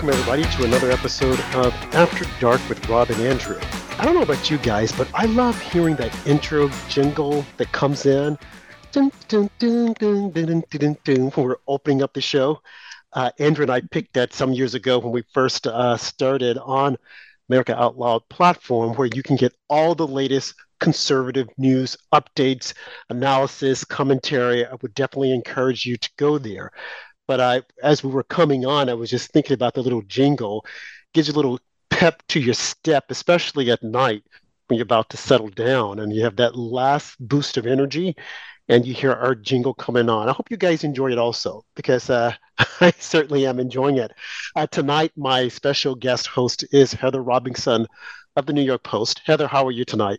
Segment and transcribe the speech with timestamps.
[0.00, 3.58] welcome everybody to another episode of After Dark with Rob and Andrew.
[3.98, 8.06] I don't know about you guys, but I love hearing that intro jingle that comes
[8.06, 8.38] in
[8.92, 12.62] dun, dun, dun, dun, dun, dun, dun, when we're opening up the show.
[13.12, 16.96] Uh, Andrew and I picked that some years ago when we first uh, started on
[17.50, 22.72] America Out Loud platform, where you can get all the latest conservative news updates,
[23.10, 24.64] analysis, commentary.
[24.64, 26.72] I would definitely encourage you to go there.
[27.30, 30.66] But I, as we were coming on, I was just thinking about the little jingle.
[31.14, 34.24] Gives you a little pep to your step, especially at night
[34.66, 38.16] when you're about to settle down and you have that last boost of energy
[38.68, 40.28] and you hear our jingle coming on.
[40.28, 42.32] I hope you guys enjoy it also because uh,
[42.80, 44.10] I certainly am enjoying it.
[44.56, 47.86] Uh, tonight, my special guest host is Heather Robinson
[48.34, 49.20] of the New York Post.
[49.24, 50.18] Heather, how are you tonight?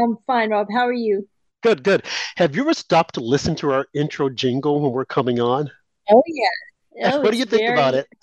[0.00, 0.68] I'm fine, Rob.
[0.72, 1.26] How are you?
[1.64, 2.04] Good, good.
[2.36, 5.72] Have you ever stopped to listen to our intro jingle when we're coming on?
[6.10, 7.12] Oh, yeah.
[7.14, 8.06] Oh, what do you think about it?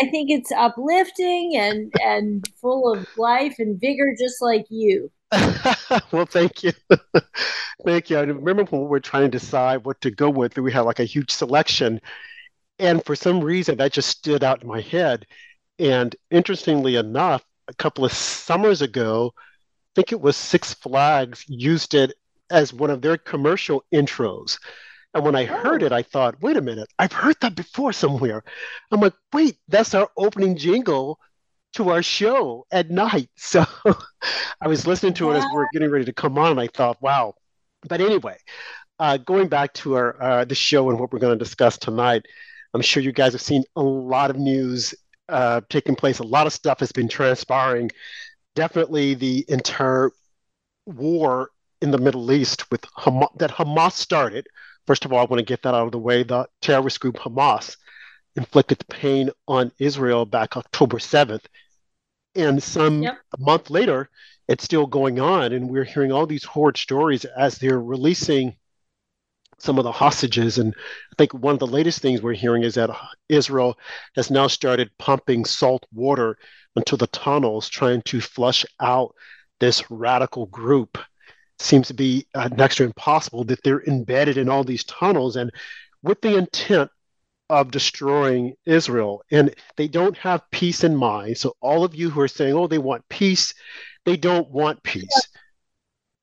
[0.00, 5.10] I think it's uplifting and and full of life and vigor, just like you.
[6.12, 6.72] well, thank you.
[7.84, 8.18] thank you.
[8.18, 11.00] I remember when we were trying to decide what to go with, we had like
[11.00, 12.00] a huge selection.
[12.78, 15.26] And for some reason, that just stood out in my head.
[15.78, 21.94] And interestingly enough, a couple of summers ago, I think it was Six Flags used
[21.94, 22.14] it
[22.50, 24.58] as one of their commercial intros.
[25.14, 28.44] And when I heard it, I thought, wait a minute, I've heard that before somewhere.
[28.92, 31.18] I'm like, wait, that's our opening jingle
[31.74, 33.28] to our show at night.
[33.36, 33.64] So
[34.60, 36.68] I was listening to it as we were getting ready to come on, and I
[36.68, 37.34] thought, wow.
[37.88, 38.36] But anyway,
[38.98, 42.26] uh, going back to our uh, the show and what we're going to discuss tonight,
[42.74, 44.94] I'm sure you guys have seen a lot of news
[45.28, 46.18] uh, taking place.
[46.18, 47.90] A lot of stuff has been transpiring.
[48.54, 50.10] Definitely the entire
[50.86, 54.46] war in the Middle East with Ham- that Hamas started.
[54.86, 56.22] First of all, I want to get that out of the way.
[56.22, 57.76] The terrorist group Hamas
[58.36, 61.44] inflicted the pain on Israel back October 7th.
[62.34, 63.18] And some Yep.
[63.38, 64.08] a month later,
[64.48, 65.52] it's still going on.
[65.52, 68.56] And we're hearing all these horrid stories as they're releasing
[69.58, 70.58] some of the hostages.
[70.58, 70.74] And
[71.12, 72.90] I think one of the latest things we're hearing is that
[73.28, 73.78] Israel
[74.16, 76.38] has now started pumping salt water
[76.76, 79.14] into the tunnels, trying to flush out
[79.58, 80.98] this radical group.
[81.60, 85.50] Seems to be uh, next to impossible that they're embedded in all these tunnels and
[86.02, 86.90] with the intent
[87.50, 89.22] of destroying Israel.
[89.30, 91.36] And they don't have peace in mind.
[91.36, 93.52] So, all of you who are saying, oh, they want peace,
[94.06, 95.28] they don't want peace.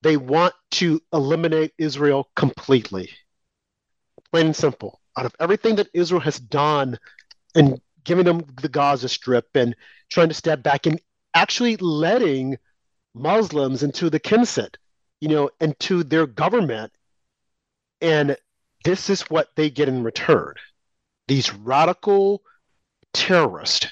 [0.01, 3.09] They want to eliminate Israel completely.
[4.31, 5.01] Plain and simple.
[5.17, 6.97] Out of everything that Israel has done
[7.55, 9.75] and giving them the Gaza Strip and
[10.09, 10.99] trying to step back and
[11.33, 12.57] actually letting
[13.13, 14.75] Muslims into the Knesset,
[15.19, 16.91] you know, into their government.
[18.01, 18.37] And
[18.83, 20.53] this is what they get in return
[21.27, 22.41] these radical
[23.13, 23.87] terrorists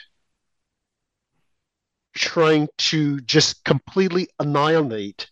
[2.15, 5.29] trying to just completely annihilate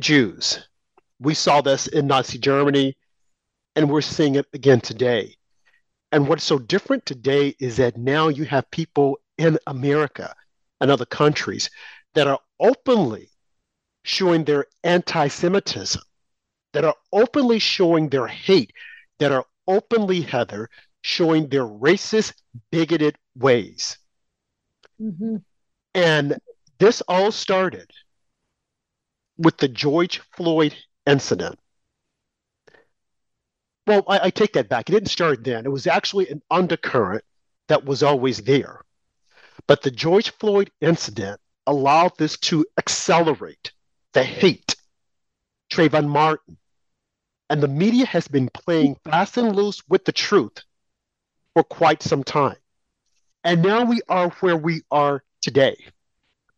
[0.00, 0.66] Jews.
[1.18, 2.96] We saw this in Nazi Germany,
[3.76, 5.36] and we're seeing it again today.
[6.10, 10.34] And what's so different today is that now you have people in America
[10.80, 11.70] and other countries
[12.14, 13.29] that are openly
[14.02, 16.02] showing their anti Semitism,
[16.72, 18.72] that are openly showing their hate,
[19.18, 20.70] that are openly, Heather,
[21.02, 22.34] showing their racist,
[22.70, 23.98] bigoted ways.
[24.98, 25.36] hmm
[25.94, 26.38] And
[26.78, 27.90] this all started
[29.38, 30.74] with the George Floyd
[31.06, 31.58] incident.
[33.86, 34.88] Well, I, I take that back.
[34.88, 35.66] It didn't start then.
[35.66, 37.24] It was actually an undercurrent
[37.68, 38.82] that was always there.
[39.66, 43.72] But the George Floyd incident allowed this to accelerate
[44.12, 44.76] the hate.
[45.70, 46.58] Trayvon Martin.
[47.48, 50.62] And the media has been playing fast and loose with the truth
[51.54, 52.56] for quite some time.
[53.42, 55.76] And now we are where we are today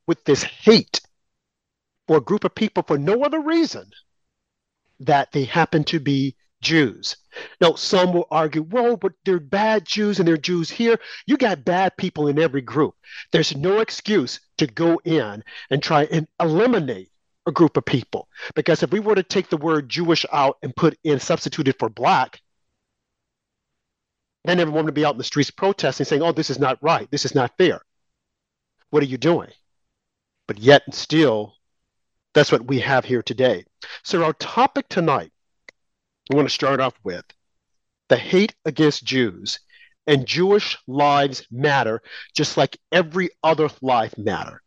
[0.06, 1.00] with this hate
[2.08, 3.90] for a group of people for no other reason
[5.00, 7.16] that they happen to be Jews.
[7.60, 10.98] Now, some will argue, well, but they're bad Jews and they're Jews here.
[11.26, 12.94] You got bad people in every group.
[13.30, 17.11] There's no excuse to go in and try and eliminate
[17.46, 18.28] a group of people.
[18.54, 21.88] Because if we were to take the word Jewish out and put in substituted for
[21.88, 22.40] black,
[24.44, 27.08] then everyone would be out in the streets protesting, saying, oh, this is not right.
[27.10, 27.80] This is not fair.
[28.90, 29.50] What are you doing?
[30.48, 31.54] But yet and still,
[32.34, 33.64] that's what we have here today.
[34.02, 35.32] So, our topic tonight,
[36.30, 37.24] I want to start off with
[38.08, 39.60] the hate against Jews
[40.06, 42.02] and Jewish lives matter,
[42.34, 44.61] just like every other life matter.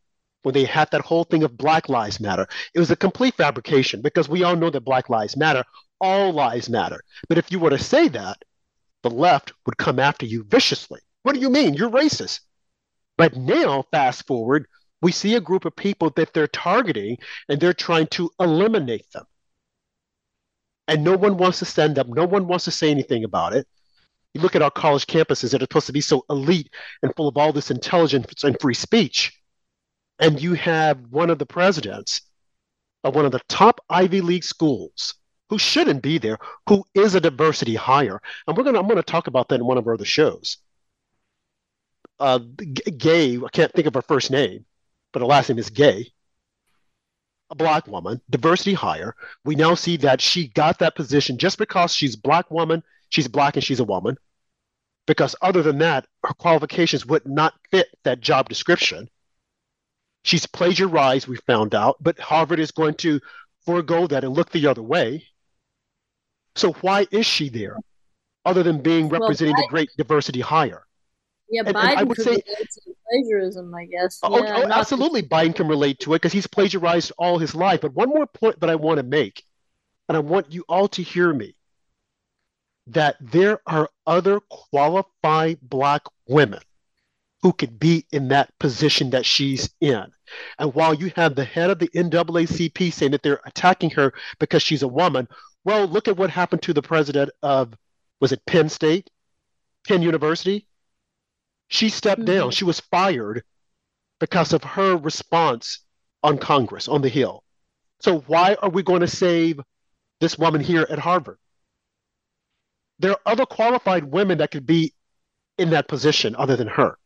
[0.45, 4.03] When they had that whole thing of Black Lives Matter, it was a complete fabrication
[4.03, 5.63] because we all know that Black Lives Matter,
[5.99, 7.01] all lives matter.
[7.27, 8.37] But if you were to say that,
[9.01, 10.99] the left would come after you viciously.
[11.23, 11.73] What do you mean?
[11.73, 12.41] You're racist.
[13.17, 14.67] But now, fast forward,
[15.01, 17.17] we see a group of people that they're targeting
[17.49, 19.25] and they're trying to eliminate them.
[20.87, 23.67] And no one wants to stand up, no one wants to say anything about it.
[24.35, 26.69] You look at our college campuses that are supposed to be so elite
[27.01, 29.33] and full of all this intelligence and free speech,
[30.19, 32.21] and you have one of the presidents
[33.03, 35.15] of one of the top Ivy League schools
[35.49, 38.21] who shouldn't be there, who is a diversity hire.
[38.47, 40.57] And we're gonna I'm gonna talk about that in one of our other shows.
[42.19, 42.39] Uh,
[42.97, 44.65] Gay, I can't think of her first name,
[45.11, 46.11] but her last name is Gay.
[47.51, 49.15] A black woman, diversity hire.
[49.43, 53.55] We now see that she got that position just because she's black woman, she's black
[53.55, 54.17] and she's a woman.
[55.05, 59.09] Because other than that, her qualifications would not fit that job description.
[60.25, 63.21] She's plagiarized, we found out, but Harvard is going to
[63.63, 65.23] forego that and look the other way.
[66.55, 67.77] So why is she there,
[68.43, 70.87] other than being representing well, the great diversity hire?
[71.47, 72.41] Yeah, and, Biden and I would say
[73.07, 74.19] plagiarism, I guess.
[74.23, 77.81] Oh, yeah, oh, absolutely, Biden can relate to it because he's plagiarized all his life.
[77.81, 79.43] But one more point that I want to make,
[80.09, 81.55] and I want you all to hear me,
[82.87, 86.61] that there are other qualified black women
[87.45, 90.03] who could be in that position that she's in.
[90.57, 94.63] And while you have the head of the NAACP saying that they're attacking her because
[94.63, 95.27] she's a woman,
[95.63, 97.75] well, look at what happened to the president of,
[98.19, 99.11] was it Penn State,
[99.87, 100.65] Penn University?
[101.67, 102.33] She stepped mm-hmm.
[102.33, 102.49] down.
[102.49, 103.43] She was fired
[104.19, 105.81] because of her response
[106.23, 107.43] on Congress, on the Hill.
[107.99, 109.59] So why are we going to save
[110.19, 111.37] this woman here at Harvard?
[112.97, 114.95] There are other qualified women that could be
[115.59, 116.97] in that position other than her.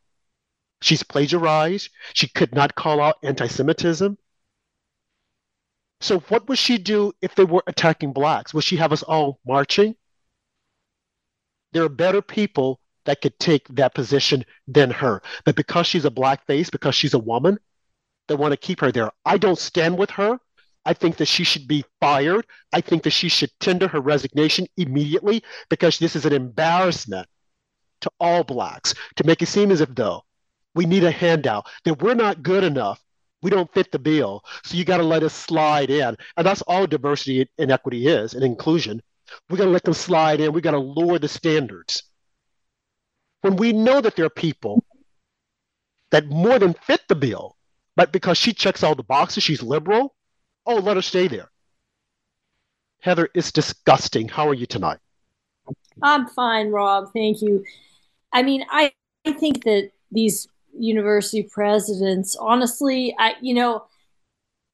[0.82, 1.90] She's plagiarized.
[2.14, 4.18] She could not call out anti Semitism.
[6.02, 8.54] So, what would she do if they were attacking blacks?
[8.54, 9.96] Would she have us all marching?
[11.74, 15.22] There are better people that could take that position than her.
[15.44, 17.60] But because she's a black face, because she's a woman,
[18.28, 19.12] they want to keep her there.
[19.26, 20.40] I don't stand with her.
[20.86, 22.46] I think that she should be fired.
[22.72, 27.28] I think that she should tender her resignation immediately because this is an embarrassment
[28.02, 30.24] to all blacks to make it seem as if though
[30.76, 33.04] we need a handout that we're not good enough
[33.42, 34.44] we don't fit the bill.
[34.64, 36.18] So you got to let us slide in.
[36.38, 39.02] And that's all diversity and equity is and inclusion.
[39.50, 40.54] We got to let them slide in.
[40.54, 42.04] We got to lower the standards.
[43.42, 44.84] When we know that there are people
[46.12, 47.56] that more than fit the bill,
[47.96, 50.16] but because she checks all the boxes, she's liberal,
[50.66, 51.50] oh, let her stay there.
[53.02, 54.28] Heather, it's disgusting.
[54.28, 54.98] How are you tonight?
[56.02, 57.14] I'm fine, Rob.
[57.14, 57.64] Thank you.
[58.34, 58.92] I mean, I,
[59.26, 60.48] I think that these
[60.80, 62.36] university presidents.
[62.40, 63.86] Honestly, I you know,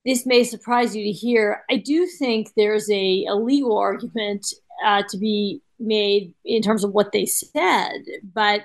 [0.05, 1.63] this may surprise you to hear.
[1.69, 4.45] I do think there's a, a legal argument
[4.85, 8.03] uh, to be made in terms of what they said,
[8.33, 8.61] but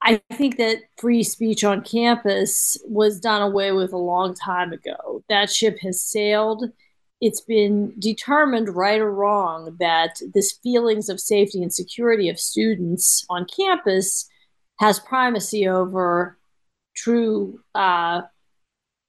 [0.00, 5.24] I think that free speech on campus was done away with a long time ago.
[5.28, 6.70] That ship has sailed.
[7.20, 13.26] It's been determined, right or wrong, that this feelings of safety and security of students
[13.28, 14.28] on campus
[14.78, 16.36] has primacy over
[16.94, 18.22] true uh,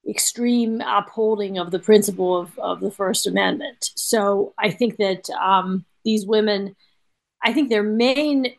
[0.07, 3.91] extreme upholding of the principle of, of the First Amendment.
[3.95, 6.75] So I think that um, these women,
[7.43, 8.53] I think their main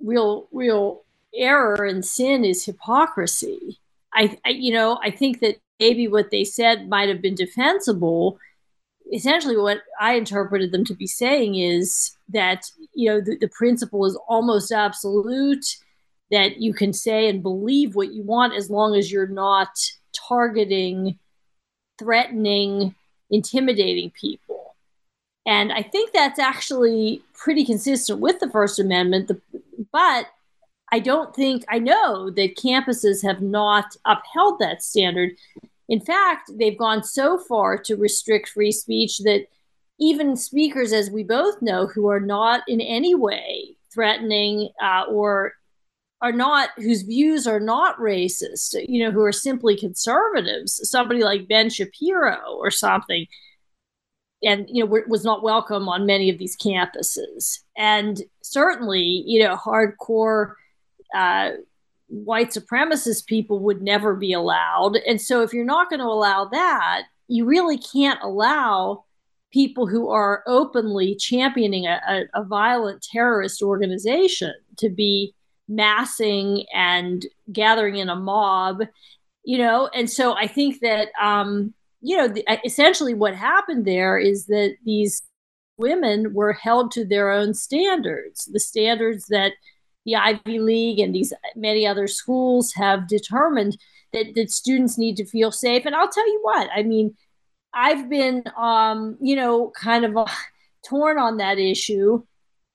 [0.00, 1.02] real real
[1.34, 3.78] error and sin is hypocrisy.
[4.12, 8.38] I, I you know I think that maybe what they said might have been defensible.
[9.12, 14.06] Essentially, what I interpreted them to be saying is that you know the, the principle
[14.06, 15.66] is almost absolute
[16.30, 19.68] that you can say and believe what you want as long as you're not
[20.14, 21.18] targeting,
[21.98, 22.94] threatening,
[23.30, 24.74] intimidating people.
[25.46, 29.30] And I think that's actually pretty consistent with the First Amendment.
[29.92, 30.26] But
[30.90, 35.32] I don't think, I know that campuses have not upheld that standard.
[35.88, 39.46] In fact, they've gone so far to restrict free speech that
[40.00, 45.54] even speakers, as we both know, who are not in any way threatening uh, or
[46.24, 51.46] are not whose views are not racist you know who are simply conservatives somebody like
[51.46, 53.26] ben shapiro or something.
[54.42, 57.58] And you know was not welcome on many of these campuses.
[57.76, 60.54] And certainly you know hardcore
[61.14, 61.50] uh,
[62.08, 64.96] white supremacist people would never be allowed.
[65.06, 69.04] And so if you're not going to allow that you really can't allow
[69.52, 75.34] people who are openly championing a, a, a violent terrorist organization to be
[75.68, 78.82] massing and gathering in a mob,
[79.44, 79.88] you know.
[79.94, 84.76] And so I think that, um, you know, the, essentially what happened there is that
[84.84, 85.22] these
[85.76, 89.52] women were held to their own standards, the standards that
[90.04, 93.76] the Ivy League and these many other schools have determined
[94.12, 95.86] that, that students need to feel safe.
[95.86, 97.16] And I'll tell you what, I mean,
[97.72, 100.26] I've been, um, you know, kind of uh,
[100.86, 102.22] torn on that issue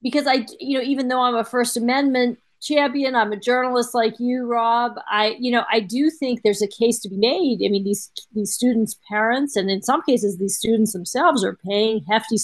[0.01, 4.20] because I, you know, even though I'm a First Amendment champion, I'm a journalist like
[4.20, 4.96] you, Rob.
[5.10, 7.62] I, you know, I do think there's a case to be made.
[7.66, 12.04] I mean, these these students' parents, and in some cases, these students themselves are paying
[12.10, 12.38] hefty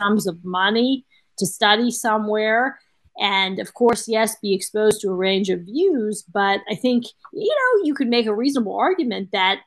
[0.00, 1.04] sums of money
[1.38, 2.78] to study somewhere
[3.18, 7.48] and of course yes be exposed to a range of views but i think you
[7.48, 9.60] know you could make a reasonable argument that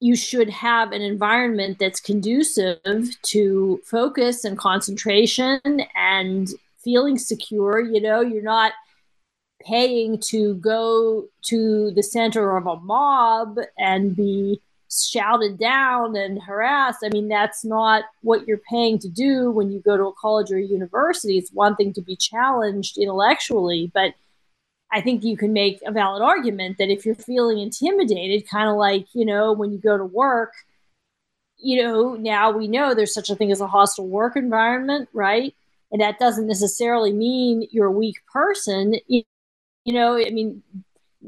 [0.00, 2.78] you should have an environment that's conducive
[3.22, 5.60] to focus and concentration
[5.94, 6.50] and
[6.82, 8.72] feeling secure you know you're not
[9.66, 17.00] paying to go to the center of a mob and be shouted down and harassed.
[17.04, 20.50] I mean, that's not what you're paying to do when you go to a college
[20.52, 21.38] or a university.
[21.38, 24.14] It's one thing to be challenged intellectually, but
[24.92, 28.76] I think you can make a valid argument that if you're feeling intimidated, kind of
[28.76, 30.52] like, you know, when you go to work,
[31.58, 35.54] you know, now we know there's such a thing as a hostile work environment, right?
[35.90, 38.94] And that doesn't necessarily mean you're a weak person.
[39.86, 40.62] You know, I mean,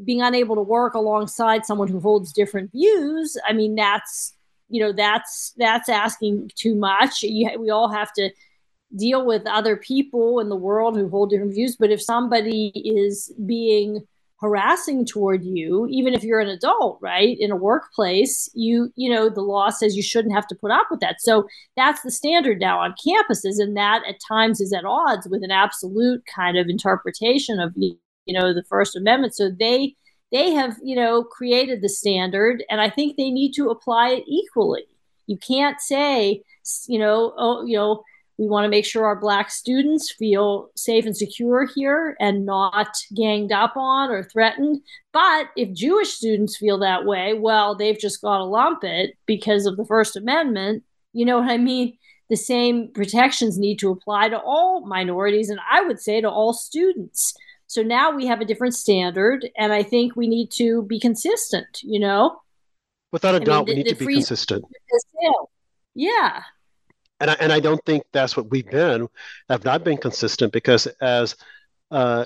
[0.05, 4.35] being unable to work alongside someone who holds different views i mean that's
[4.69, 7.23] you know that's that's asking too much.
[7.23, 8.31] You, we all have to
[8.97, 11.77] deal with other people in the world who hold different views.
[11.77, 14.07] But if somebody is being
[14.41, 19.29] harassing toward you even if you're an adult right in a workplace you you know
[19.29, 21.21] the law says you shouldn't have to put up with that.
[21.21, 23.59] So that's the standard now on campuses.
[23.59, 27.99] And that at times is at odds with an absolute kind of interpretation of you
[28.35, 29.35] know the first amendment.
[29.35, 29.97] So they
[30.33, 34.25] they have you know created the standard and i think they need to apply it
[34.27, 34.85] equally.
[35.27, 36.43] You can't say
[36.87, 38.03] you know oh you know
[38.37, 42.87] we want to make sure our black students feel safe and secure here and not
[43.17, 44.81] ganged up on or threatened.
[45.13, 49.67] But if jewish students feel that way well they've just got to lump it because
[49.67, 50.85] of the first amendment.
[51.13, 51.97] You know what i mean?
[52.29, 56.53] The same protections need to apply to all minorities and i would say to all
[56.53, 57.35] students
[57.69, 61.83] so now we have a different standard, and I think we need to be consistent,
[61.83, 62.41] you know?
[63.13, 64.65] Without a I doubt, mean, we need to be consistent.
[65.95, 66.43] Yeah.
[67.21, 69.07] And I, and I don't think that's what we've been,
[69.51, 71.37] have not been consistent because as
[71.91, 72.25] uh,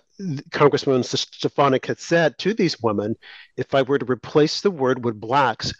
[0.52, 3.16] Congressman Stefanik had said to these women,
[3.56, 5.72] if I were to replace the word with blacks,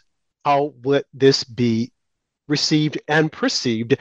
[0.45, 1.93] how would this be
[2.49, 3.97] received and perceived?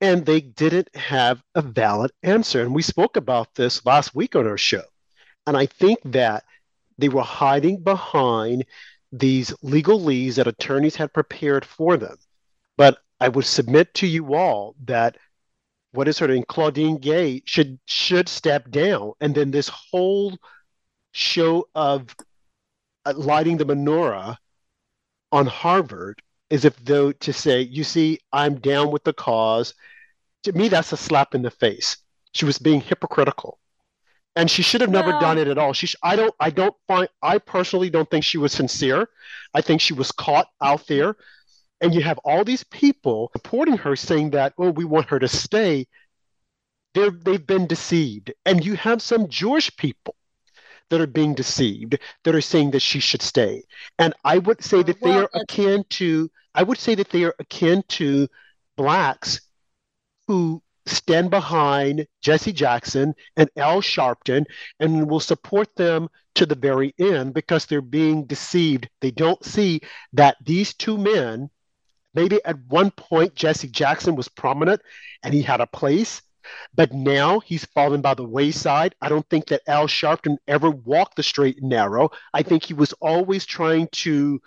[0.00, 2.62] And they didn't have a valid answer.
[2.62, 4.82] And we spoke about this last week on our show.
[5.46, 6.44] And I think that
[6.98, 8.64] they were hiding behind
[9.12, 12.16] these legal legalese that attorneys had prepared for them.
[12.76, 15.16] But I would submit to you all that
[15.92, 20.36] what is her name, Claudine Gay, should should step down, and then this whole
[21.12, 22.14] show of
[23.06, 24.36] uh, lighting the menorah
[25.30, 26.20] on Harvard
[26.50, 29.74] is if though to say, you see, I'm down with the cause.
[30.42, 31.96] To me, that's a slap in the face.
[32.32, 33.60] She was being hypocritical
[34.36, 35.72] and she should have never done it at all.
[35.72, 39.08] She, sh- I don't, I don't find, I personally don't think she was sincere.
[39.54, 41.16] I think she was caught out there,
[41.80, 45.28] and you have all these people supporting her, saying that, oh, we want her to
[45.28, 45.86] stay.
[46.94, 50.16] They're, they've been deceived, and you have some Jewish people
[50.90, 53.62] that are being deceived that are saying that she should stay.
[53.98, 57.24] And I would say that well, they are akin to, I would say that they
[57.24, 58.28] are akin to
[58.76, 59.40] blacks
[60.26, 64.44] who stand behind Jesse Jackson and Al Sharpton
[64.80, 68.88] and will support them to the very end because they're being deceived.
[69.00, 69.80] They don't see
[70.12, 71.50] that these two men,
[72.14, 74.82] maybe at one point Jesse Jackson was prominent
[75.22, 76.22] and he had a place,
[76.74, 78.94] but now he's fallen by the wayside.
[79.00, 82.10] I don't think that Al Sharpton ever walked the straight and narrow.
[82.34, 84.40] I think he was always trying to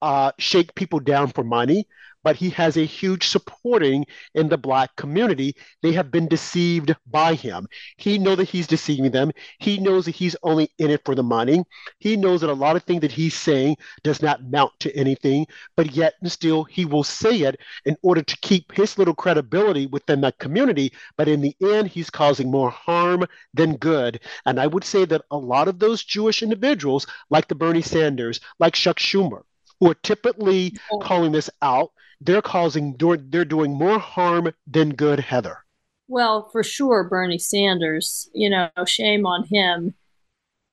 [0.00, 1.86] uh, shake people down for money
[2.28, 4.04] but he has a huge supporting
[4.34, 5.56] in the black community.
[5.82, 7.66] They have been deceived by him.
[7.96, 9.32] He knows that he's deceiving them.
[9.60, 11.64] He knows that he's only in it for the money.
[12.00, 15.46] He knows that a lot of things that he's saying does not mount to anything,
[15.74, 19.86] but yet and still he will say it in order to keep his little credibility
[19.86, 20.92] within that community.
[21.16, 24.20] But in the end, he's causing more harm than good.
[24.44, 28.38] And I would say that a lot of those Jewish individuals, like the Bernie Sanders,
[28.58, 29.44] like Chuck Schumer,
[29.80, 30.98] who are typically oh.
[30.98, 35.64] calling this out, they're causing they're doing more harm than good, Heather.
[36.08, 39.94] Well, for sure, Bernie Sanders, you know, shame on him.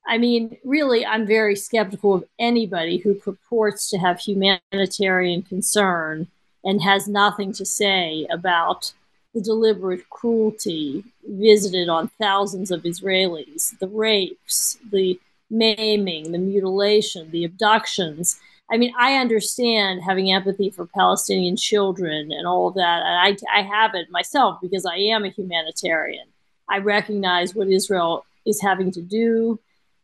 [0.08, 6.28] I mean, really, I'm very skeptical of anybody who purports to have humanitarian concern
[6.64, 8.94] and has nothing to say about
[9.34, 15.20] the deliberate cruelty visited on thousands of Israelis, the rapes, the
[15.50, 18.40] maiming, the mutilation, the abductions.
[18.72, 23.04] I mean, I understand having empathy for Palestinian children and all of that.
[23.04, 26.28] And I, I have it myself because I am a humanitarian.
[26.68, 29.60] I recognize what Israel is having to do.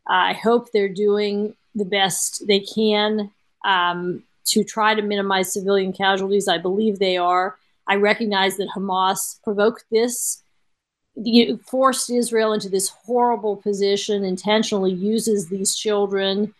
[0.06, 3.30] I hope they're doing the best they can
[3.64, 6.48] um, to try to minimize civilian casualties.
[6.48, 7.56] I believe they are.
[7.88, 10.42] I recognize that Hamas provoked this,
[11.66, 16.54] forced Israel into this horrible position, intentionally uses these children.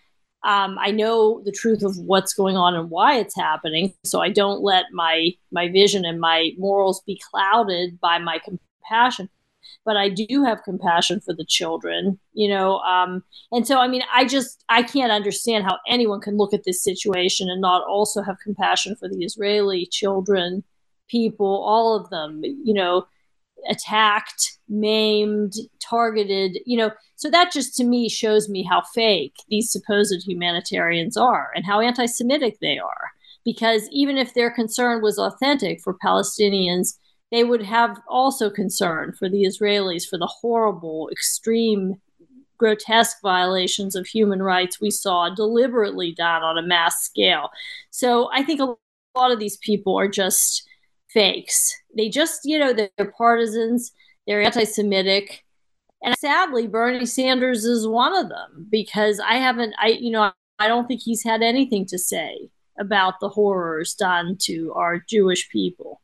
[0.45, 4.31] Um, I know the truth of what's going on and why it's happening, so I
[4.31, 9.29] don't let my my vision and my morals be clouded by my compassion
[9.85, 12.79] but I do have compassion for the children, you know.
[12.79, 16.65] Um, and so, I mean, I just I can't understand how anyone can look at
[16.65, 20.63] this situation and not also have compassion for the Israeli children,
[21.09, 23.07] people, all of them, you know,
[23.69, 26.91] attacked, maimed, targeted, you know.
[27.17, 31.81] So that just to me shows me how fake these supposed humanitarians are and how
[31.81, 33.11] anti-Semitic they are.
[33.45, 36.95] Because even if their concern was authentic for Palestinians
[37.33, 41.95] they would have also concern for the Israelis for the horrible, extreme,
[42.59, 47.49] grotesque violations of human rights we saw deliberately done on a mass scale.
[47.91, 48.77] So I think a
[49.19, 50.63] lot of these people are just
[51.13, 51.75] fakes.
[51.97, 53.93] They just, you know, they're partisans,
[54.27, 55.45] they're anti Semitic.
[56.05, 60.69] And sadly, Bernie Sanders is one of them because I haven't, I, you know, I
[60.69, 66.01] don't think he's had anything to say about the horrors done to our Jewish people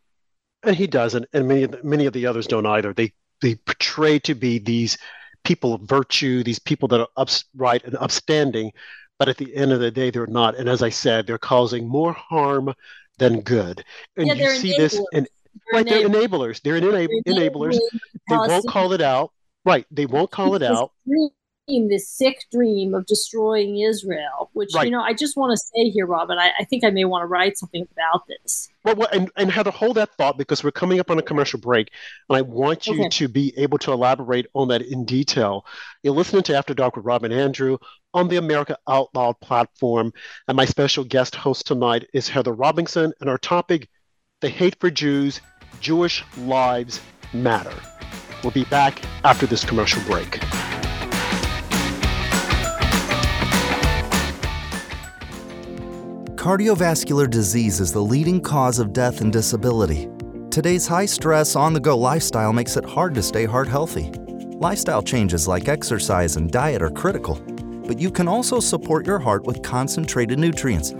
[0.62, 2.92] and he doesn't, and many of the, many of the others don't either.
[2.92, 4.98] They they portray to be these
[5.44, 8.72] people of virtue, these people that are upright and upstanding,
[9.18, 10.56] but at the end of the day, they're not.
[10.56, 12.74] And as I said, they're causing more harm
[13.18, 13.84] than good.
[14.16, 14.78] And yeah, you see enablers.
[14.78, 15.28] this, and
[15.72, 16.62] right, they're enablers.
[16.62, 17.78] They're, enab- they're enablers.
[18.28, 19.32] They won't call it out.
[19.64, 20.92] Right, they won't call it out
[21.68, 24.84] dream, this sick dream of destroying Israel, which, right.
[24.84, 27.22] you know, I just want to say here, Robin, I, I, think I may want
[27.22, 28.68] to write something about this.
[28.84, 31.60] Well, well and, and Heather, hold that thought because we're coming up on a commercial
[31.60, 31.90] break,
[32.28, 33.08] and I want you okay.
[33.10, 35.64] to be able to elaborate on that in detail.
[36.02, 37.78] You're listening to After Dark with Rob and Andrew
[38.14, 40.12] on the America Out Loud platform,
[40.46, 43.88] and my special guest host tonight is Heather Robinson, and our topic,
[44.40, 45.40] The Hate for Jews,
[45.80, 47.00] Jewish Lives
[47.32, 47.74] Matter.
[48.42, 50.40] We'll be back after this commercial break.
[56.36, 60.08] Cardiovascular disease is the leading cause of death and disability.
[60.50, 64.10] Today's high stress, on the go lifestyle makes it hard to stay heart healthy.
[64.60, 67.36] Lifestyle changes like exercise and diet are critical,
[67.88, 70.94] but you can also support your heart with concentrated nutrients.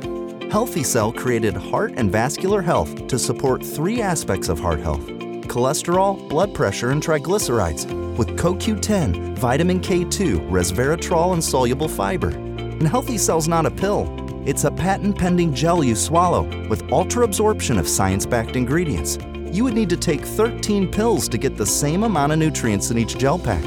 [0.50, 5.06] Healthy Cell created Heart and Vascular Health to support three aspects of heart health
[5.48, 7.86] cholesterol, blood pressure, and triglycerides,
[8.18, 12.28] with CoQ10, vitamin K2, resveratrol, and soluble fiber.
[12.28, 14.14] And Healthy Cell's not a pill.
[14.46, 19.18] It's a patent pending gel you swallow with ultra absorption of science backed ingredients.
[19.50, 22.98] You would need to take 13 pills to get the same amount of nutrients in
[22.98, 23.64] each gel pack.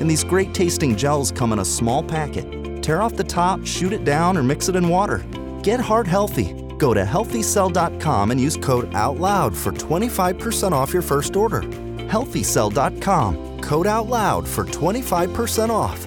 [0.00, 2.82] And these great tasting gels come in a small packet.
[2.82, 5.18] Tear off the top, shoot it down, or mix it in water.
[5.62, 6.54] Get heart healthy.
[6.78, 11.62] Go to healthycell.com and use code OUTLOUD for 25% off your first order.
[11.62, 16.06] Healthycell.com, code OUTLOUD for 25% off.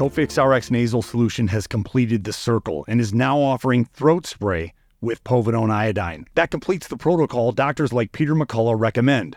[0.00, 4.72] Cofix RX nasal solution has completed the circle and is now offering throat spray
[5.02, 6.24] with povidone iodine.
[6.36, 9.36] That completes the protocol doctors like Peter McCullough recommend.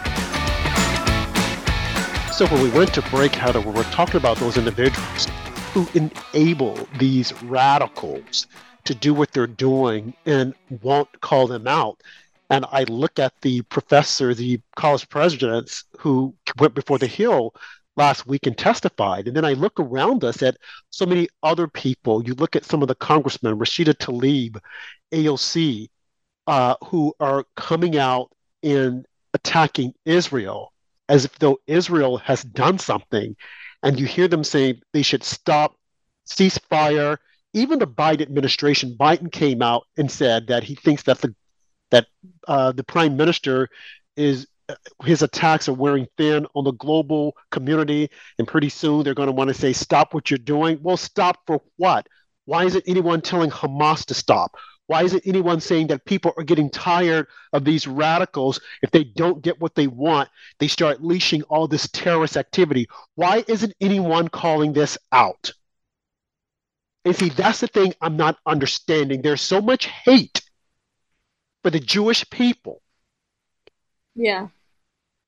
[2.31, 5.27] So when we went to break, Heather, we were talking about those individuals
[5.73, 8.47] who enable these radicals
[8.85, 12.01] to do what they're doing and won't call them out.
[12.49, 17.53] And I look at the professor, the college presidents who went before the Hill
[17.97, 19.27] last week and testified.
[19.27, 20.55] And then I look around us at
[20.89, 22.23] so many other people.
[22.25, 24.57] You look at some of the congressmen, Rashida Tlaib,
[25.11, 25.89] AOC,
[26.47, 28.31] uh, who are coming out
[28.63, 30.71] and attacking Israel
[31.11, 33.35] as if though Israel has done something.
[33.83, 35.75] And you hear them saying they should stop,
[36.25, 37.17] ceasefire.
[37.53, 41.35] Even the Biden administration, Biden came out and said that he thinks that the
[41.91, 42.07] that
[42.47, 43.67] uh, the prime minister
[44.15, 44.47] is
[45.03, 49.33] his attacks are wearing thin on the global community, and pretty soon they're going to
[49.33, 52.07] want to say, "Stop what you're doing." Well, stop for what?
[52.45, 54.55] Why isn't anyone telling Hamas to stop?
[54.91, 58.59] Why isn't anyone saying that people are getting tired of these radicals?
[58.81, 60.27] If they don't get what they want,
[60.59, 62.89] they start leashing all this terrorist activity.
[63.15, 65.53] Why isn't anyone calling this out?
[67.05, 69.21] And see, that's the thing I'm not understanding.
[69.21, 70.41] There's so much hate
[71.63, 72.81] for the Jewish people.
[74.13, 74.49] Yeah.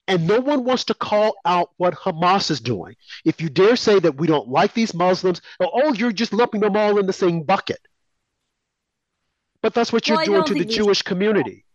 [0.10, 2.98] And no one wants to call out what Hamas is doing.
[3.24, 6.60] If you dare say that we don't like these Muslims, oh, oh you're just lumping
[6.60, 7.80] them all in the same bucket.
[9.64, 11.66] But that's what you're well, doing to the Jewish community.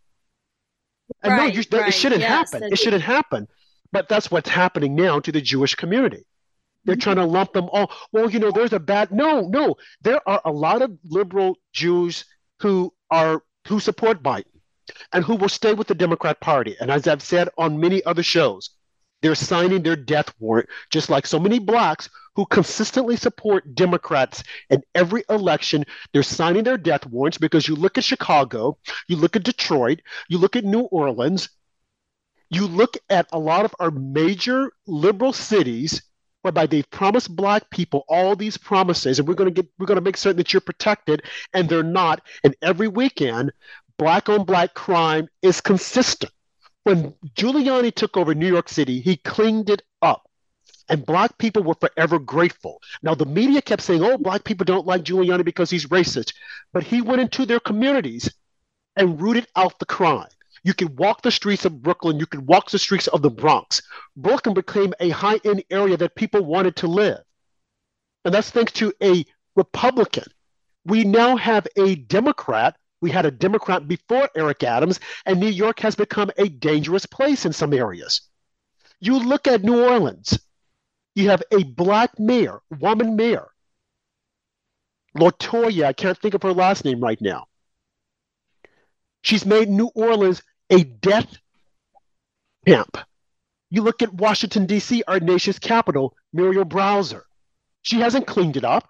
[1.23, 1.89] And right, no, that, right.
[1.89, 2.69] it shouldn't yes, happen.
[2.71, 3.49] It shouldn't happen.
[3.91, 6.27] But that's what's happening now to the Jewish community.
[6.85, 7.01] They're mm-hmm.
[7.01, 7.91] trying to lump them all.
[8.13, 9.11] Well, you know, there's a bad.
[9.11, 9.77] No, no.
[10.03, 12.27] There are a lot of liberal Jews
[12.61, 14.45] who are who support Biden
[15.13, 16.77] and who will stay with the Democrat Party.
[16.81, 18.71] And as I've said on many other shows,
[19.23, 24.83] they're signing their death warrant, just like so many blacks who consistently support Democrats in
[24.95, 25.85] every election.
[26.13, 28.79] They're signing their death warrants because you look at Chicago,
[29.09, 31.49] you look at Detroit, you look at New Orleans,
[32.51, 36.03] you look at a lot of our major liberal cities
[36.43, 39.97] whereby they've promised black people all these promises and we're going to get we're going
[39.99, 43.53] to make certain that you're protected and they're not and every weekend
[43.99, 46.33] black on black crime is consistent
[46.89, 50.29] when Giuliani took over New York City he cleaned it up
[50.89, 52.81] and black people were forever grateful.
[53.03, 56.33] Now, the media kept saying, oh, black people don't like Giuliani because he's racist.
[56.73, 58.33] But he went into their communities
[58.97, 60.29] and rooted out the crime.
[60.65, 63.83] You can walk the streets of Brooklyn, you can walk the streets of the Bronx.
[64.17, 67.21] Brooklyn became a high end area that people wanted to live.
[68.25, 69.25] And that's thanks to a
[69.55, 70.25] Republican.
[70.85, 72.77] We now have a Democrat.
[73.01, 77.47] We had a Democrat before Eric Adams, and New York has become a dangerous place
[77.47, 78.23] in some areas.
[79.01, 80.39] You look at New Orleans,
[81.15, 83.49] you have a black mayor, woman mayor.
[85.17, 87.47] Latoya, I can't think of her last name right now.
[89.23, 91.39] She's made New Orleans a death
[92.67, 92.99] camp.
[93.71, 97.25] You look at Washington, D.C., our nation's capital, Muriel Bowser.
[97.83, 98.89] She hasn't cleaned it up.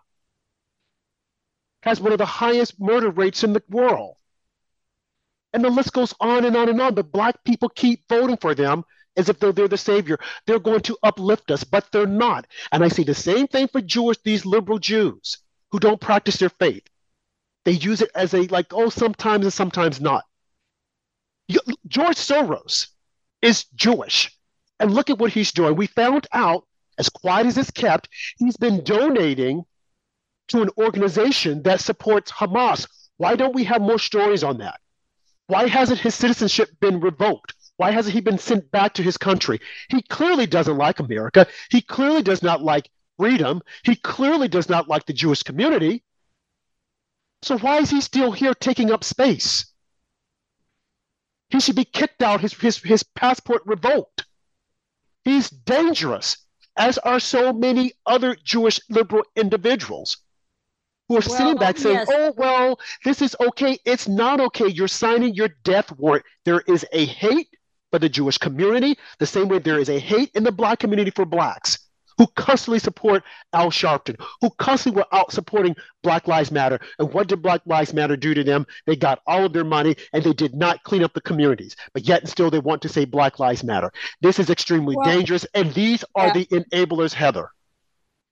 [1.88, 4.16] Has one of the highest murder rates in the world.
[5.55, 6.94] And the list goes on and on and on.
[6.94, 8.85] But black people keep voting for them
[9.16, 10.18] as if they're, they're the savior.
[10.46, 12.46] They're going to uplift us, but they're not.
[12.72, 15.38] And I see the same thing for Jewish, these liberal Jews
[15.70, 16.83] who don't practice their faith.
[17.64, 20.24] They use it as a, like, oh, sometimes and sometimes not.
[21.48, 22.88] You, George Soros
[23.40, 24.31] is Jewish.
[24.79, 25.74] And look at what he's doing.
[25.74, 26.66] We found out,
[26.98, 29.64] as quiet as it's kept, he's been donating
[30.48, 32.87] to an organization that supports Hamas.
[33.16, 34.80] Why don't we have more stories on that?
[35.46, 37.54] Why hasn't his citizenship been revoked?
[37.76, 39.61] Why hasn't he been sent back to his country?
[39.88, 41.46] He clearly doesn't like America.
[41.70, 43.62] He clearly does not like freedom.
[43.84, 46.02] He clearly does not like the Jewish community.
[47.42, 49.66] So why is he still here taking up space?
[51.50, 54.26] He should be kicked out, his, his, his passport revoked.
[55.24, 56.37] He's dangerous,
[56.76, 60.18] as are so many other Jewish liberal individuals
[61.09, 62.09] who are well, sitting back oh, saying, yes.
[62.11, 63.79] oh, well, this is okay.
[63.85, 64.68] It's not okay.
[64.68, 66.25] You're signing your death warrant.
[66.44, 67.49] There is a hate
[67.90, 71.11] for the Jewish community, the same way there is a hate in the black community
[71.11, 71.79] for blacks
[72.18, 76.81] who constantly support Al Sharpton, who constantly were out supporting Black Lives Matter.
[76.99, 78.66] And what did Black Lives Matter do to them?
[78.87, 81.77] They got all of their money and they did not clean up the communities.
[81.94, 83.92] But yet and still they want to say Black Lives Matter.
[84.21, 85.47] This is extremely well, dangerous.
[85.55, 86.33] And these are yeah.
[86.33, 87.51] the enablers, Heather.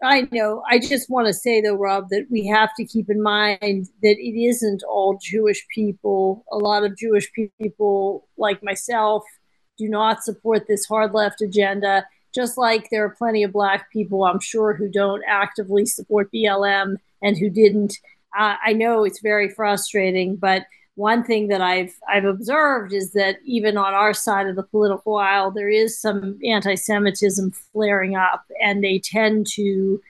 [0.03, 0.63] I know.
[0.69, 4.17] I just want to say, though, Rob, that we have to keep in mind that
[4.19, 6.45] it isn't all Jewish people.
[6.53, 9.25] A lot of Jewish people, like myself,
[9.79, 12.07] do not support this hard left agenda.
[12.35, 16.97] Just like there are plenty of black people, I'm sure, who don't actively support BLM
[17.23, 17.95] and who didn't.
[18.39, 23.37] Uh, I know it's very frustrating, but one thing that I've I've observed is that
[23.45, 28.83] even on our side of the political aisle, there is some anti-Semitism flaring up, and
[28.83, 30.01] they tend to,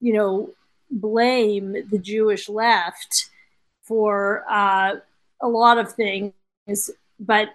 [0.00, 0.50] you know,
[0.90, 3.30] blame the Jewish left
[3.82, 4.96] for uh,
[5.40, 6.32] a lot of things.
[7.20, 7.50] But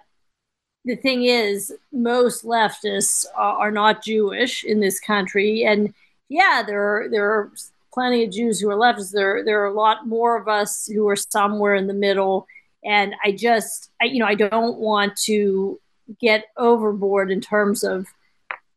[0.86, 5.92] the thing is, most leftists are, not Jewish in this country, and
[6.30, 7.52] yeah, there are there are
[7.92, 9.12] plenty of Jews who are leftists.
[9.12, 12.46] There there are a lot more of us who are somewhere in the middle,
[12.84, 15.80] and I just I, you know I don't want to
[16.20, 18.06] get overboard in terms of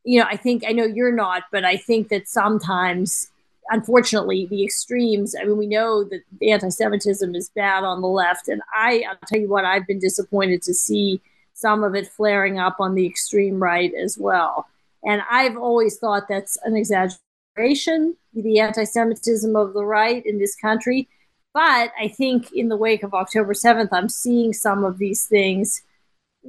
[0.03, 3.29] you know I think I know you're not, but I think that sometimes
[3.71, 8.61] unfortunately the extremes i mean we know that anti-semitism is bad on the left and
[8.75, 11.19] i i'll tell you what i've been disappointed to see
[11.55, 14.67] some of it flaring up on the extreme right as well.
[15.03, 20.55] And I've always thought that's an exaggeration, the anti Semitism of the right in this
[20.55, 21.07] country.
[21.55, 25.83] But I think in the wake of October 7th, I'm seeing some of these things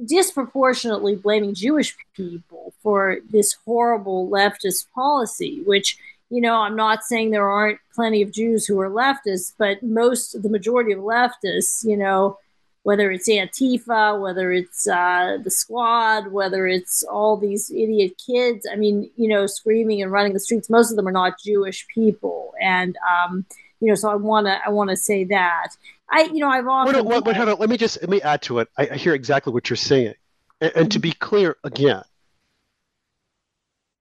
[0.03, 5.97] disproportionately blaming Jewish people for this horrible leftist policy, which,
[6.29, 10.43] you know, I'm not saying there aren't plenty of Jews who are leftists, but most,
[10.43, 12.37] the majority of leftists, you know,
[12.83, 18.75] whether it's Antifa, whether it's uh, the squad, whether it's all these idiot kids, I
[18.75, 22.53] mean, you know, screaming and running the streets, most of them are not Jewish people.
[22.59, 23.45] And, um,
[23.79, 25.69] you know, so I want to, I want to say that.
[26.09, 27.05] I, you know, I've often.
[27.05, 27.59] Wait, wait, wait.
[27.59, 28.69] Let me just let me add to it.
[28.77, 30.13] I, I hear exactly what you're saying,
[30.61, 32.03] and, and to be clear again,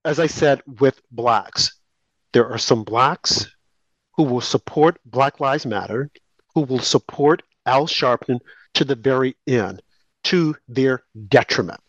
[0.05, 1.75] as I said with blacks,
[2.33, 3.47] there are some blacks
[4.17, 6.11] who will support Black Lives Matter,
[6.55, 8.39] who will support Al Sharpton
[8.75, 9.83] to the very end,
[10.25, 11.81] to their detriment.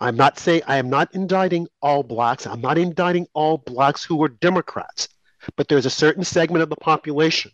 [0.00, 2.46] I'm not saying I am not indicting all blacks.
[2.46, 5.08] I'm not indicting all blacks who are Democrats,
[5.56, 7.52] but there's a certain segment of the population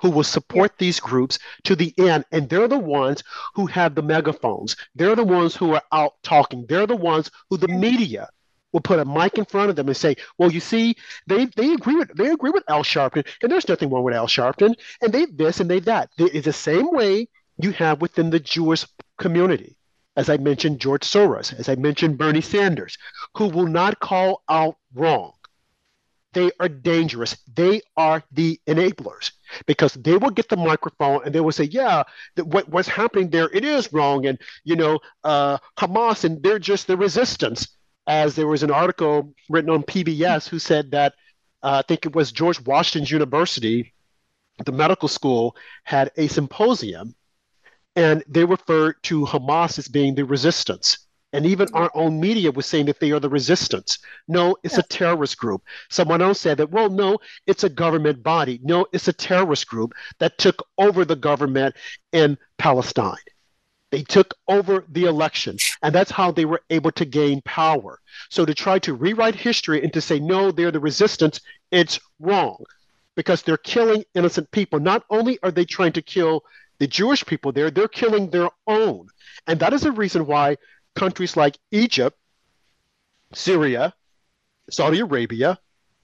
[0.00, 0.86] who will support yeah.
[0.86, 2.24] these groups to the end.
[2.32, 3.22] And they're the ones
[3.54, 4.76] who have the megaphones.
[4.94, 6.66] They're the ones who are out talking.
[6.68, 8.28] They're the ones who the media
[8.72, 10.96] will put a mic in front of them and say, "Well, you see,
[11.26, 14.26] they they agree with they agree with Al Sharpton, and there's nothing wrong with Al
[14.26, 18.40] Sharpton, and they this and they that." It's the same way you have within the
[18.40, 18.84] Jewish
[19.16, 19.76] community.
[20.16, 22.98] As I mentioned, George Soros, as I mentioned, Bernie Sanders,
[23.36, 25.32] who will not call out wrong.
[26.34, 27.36] They are dangerous.
[27.54, 29.32] They are the enablers
[29.66, 32.02] because they will get the microphone and they will say, "Yeah,
[32.36, 33.48] what, what's happening there?
[33.52, 37.68] It is wrong." And you know, uh, Hamas and they're just the resistance.
[38.06, 41.14] As there was an article written on PBS who said that
[41.62, 43.94] uh, I think it was George Washington's University,
[44.64, 47.14] the medical school, had a symposium,
[47.96, 50.98] and they referred to Hamas as being the resistance.
[51.34, 53.98] And even our own media was saying that they are the resistance.
[54.28, 54.84] No, it's yes.
[54.84, 55.62] a terrorist group.
[55.90, 57.18] Someone else said that, well, no,
[57.48, 58.60] it's a government body.
[58.62, 61.74] No, it's a terrorist group that took over the government
[62.12, 63.26] in Palestine.
[63.90, 67.98] They took over the election, and that's how they were able to gain power.
[68.30, 71.40] So to try to rewrite history and to say, no, they're the resistance,
[71.72, 72.62] it's wrong
[73.16, 74.78] because they're killing innocent people.
[74.78, 76.44] Not only are they trying to kill
[76.78, 79.08] the Jewish people there, they're killing their own.
[79.48, 80.58] And that is a reason why
[80.94, 82.16] countries like Egypt,
[83.32, 83.94] Syria,
[84.70, 85.58] Saudi Arabia,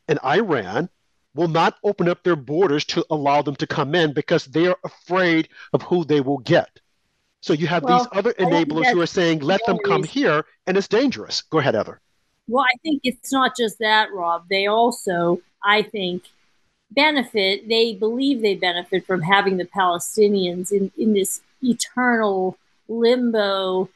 [0.08, 0.88] and Iran
[1.34, 4.78] will not open up their borders to allow them to come in because they are
[4.84, 6.68] afraid of who they will get.
[7.40, 10.76] So you have well, these other enablers who are saying, let them come here, and
[10.76, 11.42] it's dangerous.
[11.42, 12.00] Go ahead, Heather.
[12.48, 14.46] Well, I think it's not just that, Rob.
[14.50, 16.24] They also, I think,
[16.90, 23.88] benefit, they believe they benefit from having the Palestinians in, in this eternal limbo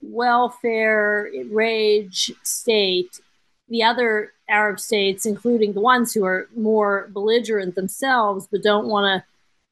[0.00, 3.20] welfare rage state,
[3.68, 9.04] the other Arab states, including the ones who are more belligerent themselves but don't want
[9.04, 9.26] to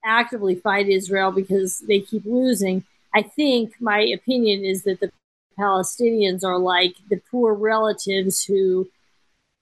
[0.04, 2.84] actively fight Israel because they keep losing.
[3.14, 5.10] I think my opinion is that the
[5.58, 8.88] Palestinians are like the poor relatives who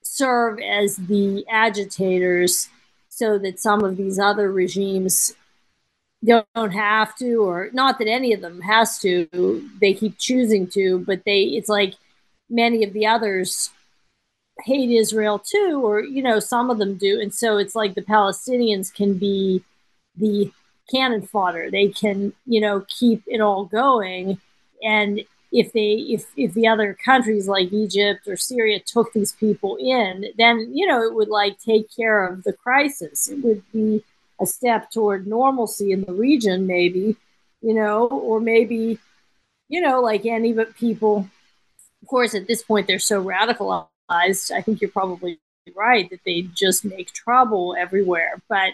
[0.03, 2.69] serve as the agitators
[3.09, 5.33] so that some of these other regimes
[6.23, 10.99] don't have to or not that any of them has to they keep choosing to
[10.99, 11.93] but they it's like
[12.49, 13.71] many of the others
[14.63, 17.19] hate israel too or you know some of them do.
[17.19, 19.63] And so it's like the palestinians can be
[20.17, 20.51] the
[20.91, 21.69] cannon fodder.
[21.69, 24.39] They can you know keep it all going.
[24.83, 29.77] And if they if if the other countries like egypt or syria took these people
[29.79, 33.27] in then you know it would like take care of the crisis.
[33.29, 34.03] It would be
[34.41, 37.15] a step toward normalcy in the region, maybe,
[37.61, 38.99] you know, or maybe,
[39.69, 41.27] you know, like any but people,
[42.01, 44.51] of course, at this point, they're so radicalized.
[44.51, 45.39] I think you're probably
[45.75, 48.41] right that they just make trouble everywhere.
[48.47, 48.73] But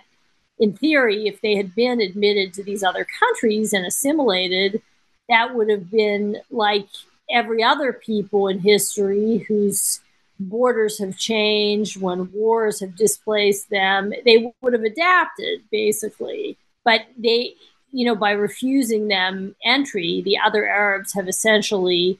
[0.59, 4.81] in theory, if they had been admitted to these other countries and assimilated,
[5.29, 6.87] that would have been like
[7.31, 10.01] every other people in history whose
[10.49, 16.57] borders have changed, when wars have displaced them, they would have adapted basically.
[16.83, 17.55] But they,
[17.91, 22.19] you know, by refusing them entry, the other Arabs have essentially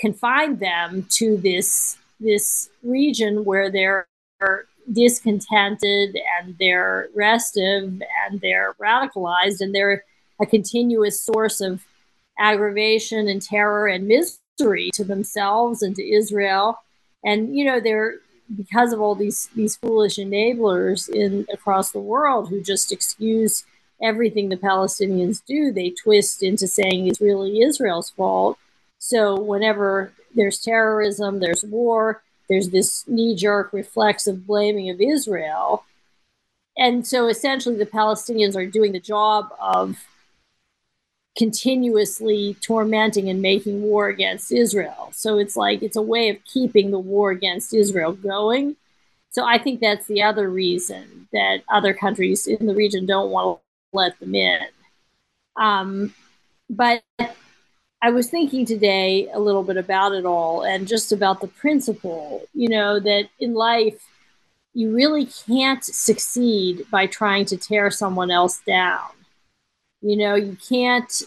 [0.00, 4.06] confined them to this this region where they're
[4.92, 10.04] discontented and they're restive and they're radicalized and they're
[10.40, 11.84] a continuous source of
[12.38, 16.78] aggravation and terror and misery to themselves and to Israel
[17.24, 18.16] and you know they're
[18.56, 23.64] because of all these these foolish enablers in across the world who just excuse
[24.02, 28.58] everything the Palestinians do, they twist into saying it's really Israel's fault.
[28.98, 35.84] So whenever there's terrorism, there's war, there's this knee jerk reflexive blaming of Israel.
[36.76, 39.98] And so essentially, the Palestinians are doing the job of
[41.36, 45.10] continuously tormenting and making war against Israel.
[45.12, 48.76] So it's like it's a way of keeping the war against Israel going.
[49.30, 53.58] So I think that's the other reason that other countries in the region don't want
[53.58, 54.60] to let them in.
[55.56, 56.14] Um,
[56.68, 57.02] but
[58.02, 62.42] I was thinking today a little bit about it all and just about the principle,
[62.52, 64.04] you know, that in life,
[64.74, 69.08] you really can't succeed by trying to tear someone else down.
[70.02, 71.22] You know, you can't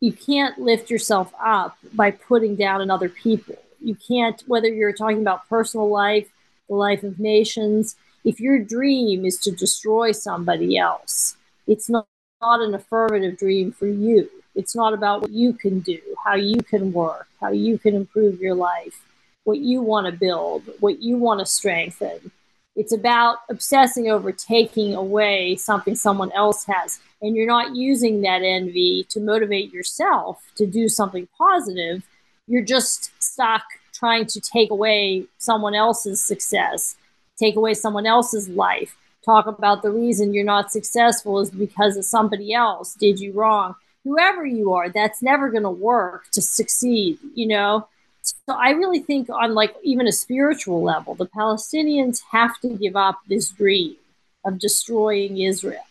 [0.00, 3.56] you can't lift yourself up by putting down another people.
[3.80, 6.28] You can't whether you're talking about personal life,
[6.68, 11.36] the life of nations, if your dream is to destroy somebody else,
[11.66, 12.06] it's not,
[12.40, 16.62] not an affirmative dream for you it's not about what you can do, how you
[16.62, 19.02] can work, how you can improve your life,
[19.44, 22.30] what you want to build, what you want to strengthen.
[22.74, 27.00] It's about obsessing over taking away something someone else has.
[27.20, 32.02] And you're not using that envy to motivate yourself to do something positive.
[32.46, 36.96] You're just stuck trying to take away someone else's success,
[37.38, 42.04] take away someone else's life, talk about the reason you're not successful is because of
[42.04, 47.18] somebody else did you wrong whoever you are, that's never going to work to succeed,
[47.34, 47.88] you know?
[48.22, 52.96] So I really think on like even a spiritual level, the Palestinians have to give
[52.96, 53.96] up this dream
[54.44, 55.84] of destroying Israel.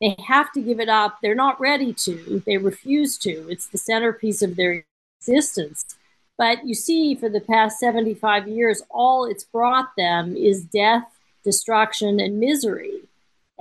[0.00, 1.18] They have to give it up.
[1.22, 2.42] They're not ready to.
[2.44, 3.48] They refuse to.
[3.48, 4.84] It's the centerpiece of their
[5.20, 5.84] existence.
[6.38, 11.04] But you see, for the past 75 years, all it's brought them is death,
[11.44, 13.02] destruction, and misery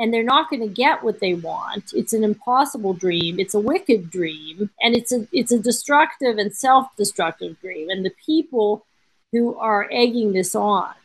[0.01, 1.93] and they're not going to get what they want.
[1.93, 3.39] It's an impossible dream.
[3.39, 7.91] It's a wicked dream, and it's a it's a destructive and self-destructive dream.
[7.91, 8.83] And the people
[9.31, 10.95] who are egging this on,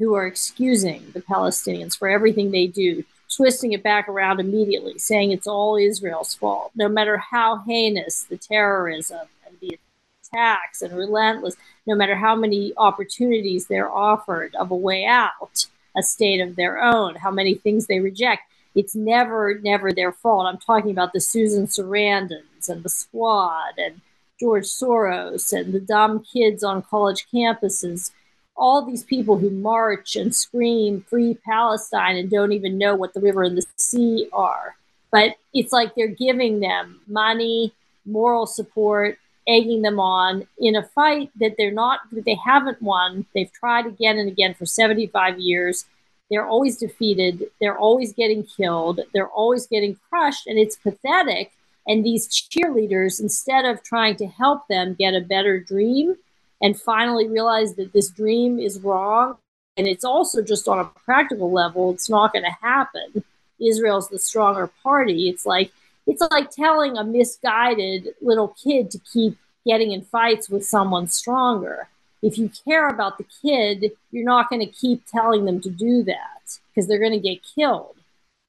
[0.00, 3.04] who are excusing the Palestinians for everything they do,
[3.34, 8.36] twisting it back around immediately, saying it's all Israel's fault, no matter how heinous the
[8.36, 9.78] terrorism and the
[10.24, 11.54] attacks and relentless,
[11.86, 16.82] no matter how many opportunities they're offered of a way out a state of their
[16.82, 18.42] own, how many things they reject.
[18.74, 20.46] It's never, never their fault.
[20.46, 24.00] I'm talking about the Susan Sarandons and the Squad and
[24.38, 28.12] George Soros and the dumb kids on college campuses.
[28.56, 33.20] All these people who march and scream free Palestine and don't even know what the
[33.20, 34.76] river and the sea are.
[35.10, 37.72] But it's like they're giving them money,
[38.04, 39.18] moral support,
[39.48, 43.26] egging them on in a fight that they're not that they haven't won.
[43.34, 45.86] They've tried again and again for 75 years.
[46.30, 47.44] They're always defeated.
[47.60, 49.00] They're always getting killed.
[49.14, 50.46] They're always getting crushed.
[50.46, 51.52] And it's pathetic.
[51.86, 56.16] And these cheerleaders instead of trying to help them get a better dream
[56.60, 59.38] and finally realize that this dream is wrong
[59.78, 63.24] and it's also just on a practical level it's not going to happen.
[63.60, 65.28] Israel's the stronger party.
[65.28, 65.72] It's like
[66.08, 71.88] it's like telling a misguided little kid to keep getting in fights with someone stronger.
[72.22, 76.02] If you care about the kid, you're not going to keep telling them to do
[76.04, 77.94] that because they're going to get killed.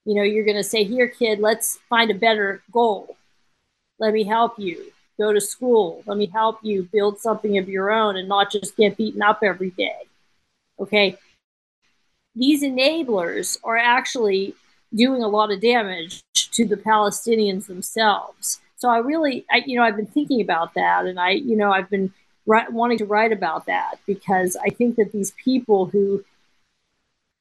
[0.06, 3.17] You know, you're going to say, Here, kid, let's find a better goal.
[4.00, 4.93] Let me help you.
[5.19, 6.02] Go to school.
[6.06, 9.39] Let me help you build something of your own and not just get beaten up
[9.43, 9.98] every day.
[10.80, 11.17] Okay.
[12.36, 14.56] These enablers are actually
[14.93, 18.60] doing a lot of damage to the Palestinians themselves.
[18.75, 21.71] So I really, I, you know, I've been thinking about that, and I, you know,
[21.71, 22.13] I've been
[22.45, 26.23] wanting to write about that because I think that these people who,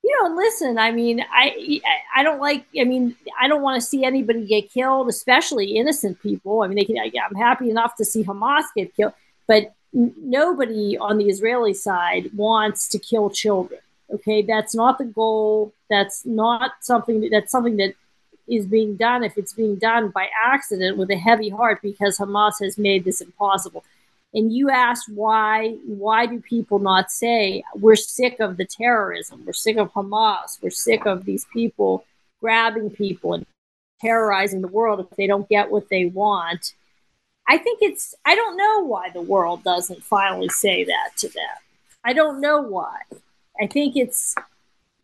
[0.04, 1.80] you know, listen, I mean, I,
[2.14, 6.20] I don't like, I mean, I don't want to see anybody get killed, especially innocent
[6.20, 6.62] people.
[6.62, 9.14] I mean, they can, I, I'm happy enough to see Hamas get killed,
[9.46, 13.80] but nobody on the Israeli side wants to kill children.
[14.12, 15.73] Okay, that's not the goal.
[15.90, 17.21] That's not something.
[17.21, 17.94] That, that's something that
[18.49, 19.23] is being done.
[19.23, 23.20] If it's being done by accident with a heavy heart because Hamas has made this
[23.20, 23.85] impossible.
[24.35, 25.76] And you asked why?
[25.87, 29.45] Why do people not say we're sick of the terrorism?
[29.45, 30.59] We're sick of Hamas.
[30.62, 32.05] We're sick of these people
[32.41, 33.47] grabbing people and
[34.01, 36.74] terrorizing the world if they don't get what they want.
[37.49, 38.14] I think it's.
[38.26, 41.57] I don't know why the world doesn't finally say that to them.
[42.05, 43.01] I don't know why.
[43.61, 44.34] I think it's,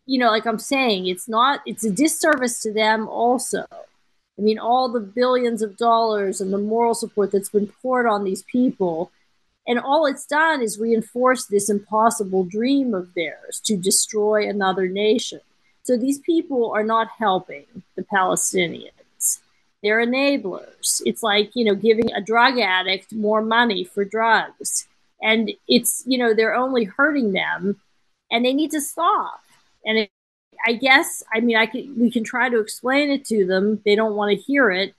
[0.05, 3.65] you know, like I'm saying, it's not, it's a disservice to them also.
[4.37, 8.23] I mean, all the billions of dollars and the moral support that's been poured on
[8.23, 9.11] these people.
[9.67, 15.39] And all it's done is reinforce this impossible dream of theirs to destroy another nation.
[15.83, 19.39] So these people are not helping the Palestinians.
[19.81, 21.01] they're enablers.
[21.05, 24.87] It's like, you know, giving a drug addict more money for drugs.
[25.21, 27.79] And it's, you know, they're only hurting them
[28.31, 29.41] and they need to stop.
[29.85, 30.11] And it,
[30.65, 33.81] I guess, I mean, I can, we can try to explain it to them.
[33.85, 34.95] They don't want to hear it.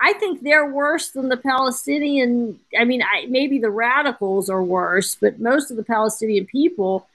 [0.00, 2.58] I think they're worse than the Palestinian.
[2.78, 7.06] I mean, I, maybe the radicals are worse, but most of the Palestinian people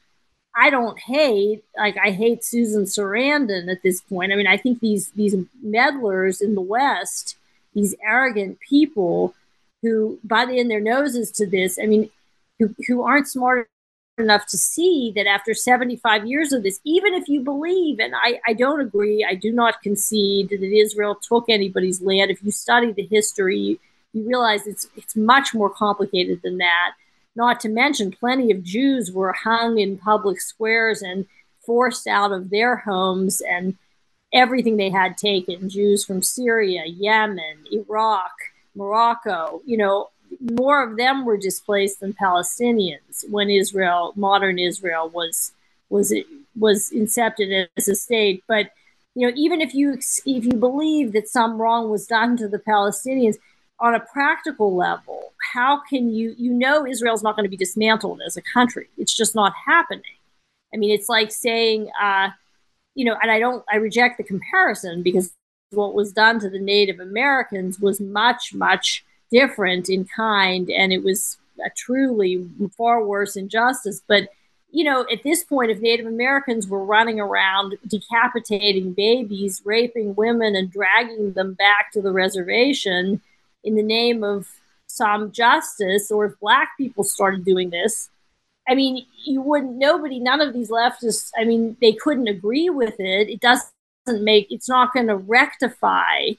[0.57, 4.33] I don't hate like I hate Susan Sarandon at this point.
[4.33, 7.37] I mean, I think these these meddlers in the West,
[7.75, 9.35] these arrogant people
[9.83, 11.77] who butt in their noses to this.
[11.81, 12.09] I mean,
[12.57, 13.69] who who aren't smart
[14.17, 18.39] enough to see that after 75 years of this, even if you believe, and I,
[18.47, 22.31] I don't agree, I do not concede that Israel took anybody's land.
[22.31, 23.79] If you study the history,
[24.13, 26.93] you realize it's it's much more complicated than that
[27.37, 31.27] not to mention, plenty of Jews were hung in public squares and
[31.63, 33.77] forced out of their homes and
[34.33, 38.31] everything they had taken Jews from Syria, Yemen, Iraq,
[38.75, 40.09] Morocco, you know,
[40.39, 45.51] more of them were displaced than Palestinians when Israel, modern Israel, was
[45.89, 46.13] was
[46.57, 48.43] was incepted as a state.
[48.47, 48.71] But
[49.15, 49.93] you know, even if you
[50.25, 53.37] if you believe that some wrong was done to the Palestinians,
[53.79, 58.21] on a practical level, how can you, you know, Israel's not going to be dismantled
[58.25, 58.89] as a country.
[58.97, 60.03] It's just not happening.
[60.73, 62.29] I mean, it's like saying, uh,
[62.95, 65.31] you know, and I don't, I reject the comparison because
[65.71, 71.03] what was done to the Native Americans was much, much different in kind, and it
[71.03, 74.01] was a truly far worse injustice.
[74.07, 74.29] But
[74.71, 80.55] you know, at this point, if Native Americans were running around decapitating babies, raping women,
[80.55, 83.21] and dragging them back to the reservation,
[83.63, 84.47] in the name of
[84.87, 88.09] some justice, or if black people started doing this,
[88.67, 92.99] I mean, you wouldn't, nobody, none of these leftists, I mean, they couldn't agree with
[92.99, 93.29] it.
[93.29, 93.71] It doesn't
[94.23, 96.31] make, it's not going to rectify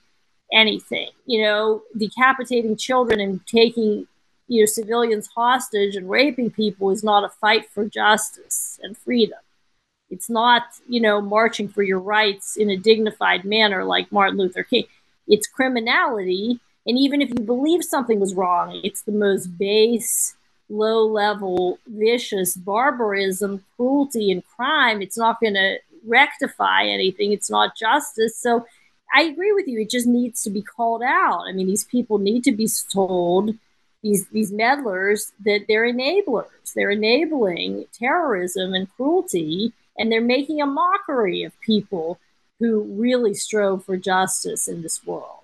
[0.52, 1.10] anything.
[1.26, 4.06] You know, decapitating children and taking,
[4.46, 9.38] you know, civilians hostage and raping people is not a fight for justice and freedom.
[10.10, 14.62] It's not, you know, marching for your rights in a dignified manner like Martin Luther
[14.62, 14.84] King.
[15.26, 20.34] It's criminality and even if you believe something was wrong, it's the most base,
[20.70, 25.02] low level, vicious barbarism, cruelty, and crime.
[25.02, 25.76] It's not going to
[26.06, 27.32] rectify anything.
[27.32, 28.38] It's not justice.
[28.38, 28.64] So
[29.14, 29.80] I agree with you.
[29.80, 31.44] It just needs to be called out.
[31.48, 33.56] I mean, these people need to be told,
[34.02, 36.72] these, these meddlers, that they're enablers.
[36.74, 42.20] They're enabling terrorism and cruelty, and they're making a mockery of people
[42.58, 45.38] who really strove for justice in this world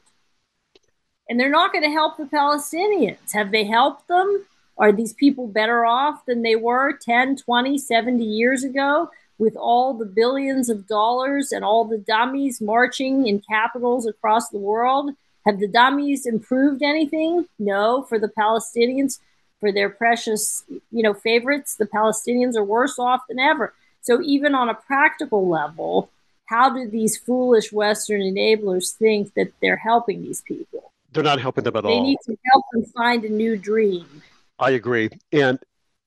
[1.28, 3.32] and they're not going to help the Palestinians.
[3.32, 4.44] Have they helped them?
[4.76, 9.94] Are these people better off than they were 10, 20, 70 years ago with all
[9.94, 15.10] the billions of dollars and all the dummies marching in capitals across the world?
[15.46, 17.46] Have the dummies improved anything?
[17.58, 19.18] No, for the Palestinians,
[19.60, 23.74] for their precious, you know, favorites, the Palestinians are worse off than ever.
[24.00, 26.10] So even on a practical level,
[26.46, 30.92] how do these foolish Western enablers think that they're helping these people?
[31.14, 32.02] they're not helping them at they all.
[32.02, 34.22] They need to help them find a new dream.
[34.58, 35.08] I agree.
[35.32, 35.58] And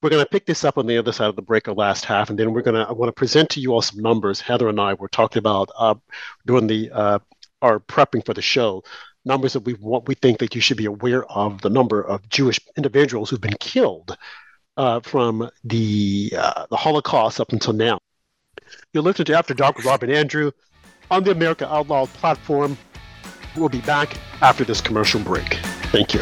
[0.01, 2.05] we're going to pick this up on the other side of the break, the last
[2.05, 2.87] half, and then we're going to.
[2.87, 4.39] I want to present to you all some numbers.
[4.39, 5.95] Heather and I were talking about uh,
[6.45, 7.19] doing the uh,
[7.61, 8.83] our prepping for the show.
[9.25, 11.61] Numbers that we what we think that you should be aware of.
[11.61, 14.15] The number of Jewish individuals who've been killed
[14.77, 17.99] uh, from the uh, the Holocaust up until now.
[18.93, 20.51] You're listening to After Dark with Rob and Andrew
[21.09, 22.77] on the America Out Loud platform.
[23.55, 25.55] We'll be back after this commercial break.
[25.91, 26.21] Thank you.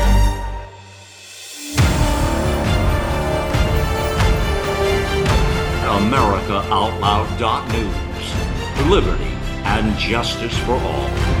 [6.01, 8.89] AmericaOutloud.news.
[8.89, 11.40] Liberty and justice for all.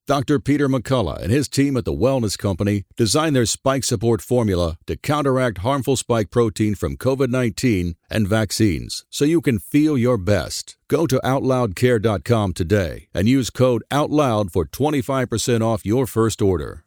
[0.11, 0.39] Dr.
[0.39, 4.97] Peter McCullough and his team at the Wellness Company designed their spike support formula to
[4.97, 10.75] counteract harmful spike protein from COVID 19 and vaccines so you can feel your best.
[10.89, 16.83] Go to OutLoudCare.com today and use code OUTLOUD for 25% off your first order.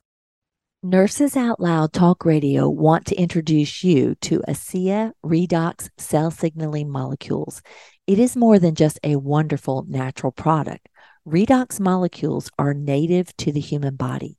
[0.82, 7.62] Nurses Out Loud Talk Radio want to introduce you to ASEA Redox Cell Signaling Molecules.
[8.06, 10.90] It is more than just a wonderful natural product.
[11.26, 14.36] Redox molecules are native to the human body.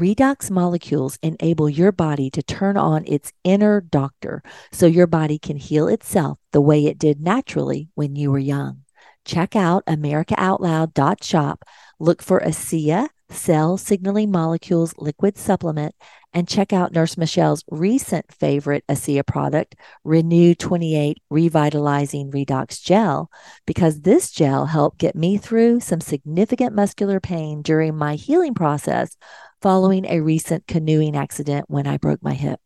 [0.00, 5.58] Redox molecules enable your body to turn on its inner doctor so your body can
[5.58, 8.84] heal itself the way it did naturally when you were young.
[9.26, 11.64] Check out AmericaOutloud.shop.
[12.00, 15.94] Look for ASEA Cell Signaling Molecules Liquid Supplement
[16.34, 23.30] and check out Nurse Michelle's recent favorite ASEA product, RENU 28 Revitalizing Redox Gel,
[23.64, 29.16] because this gel helped get me through some significant muscular pain during my healing process
[29.62, 32.60] following a recent canoeing accident when I broke my hip.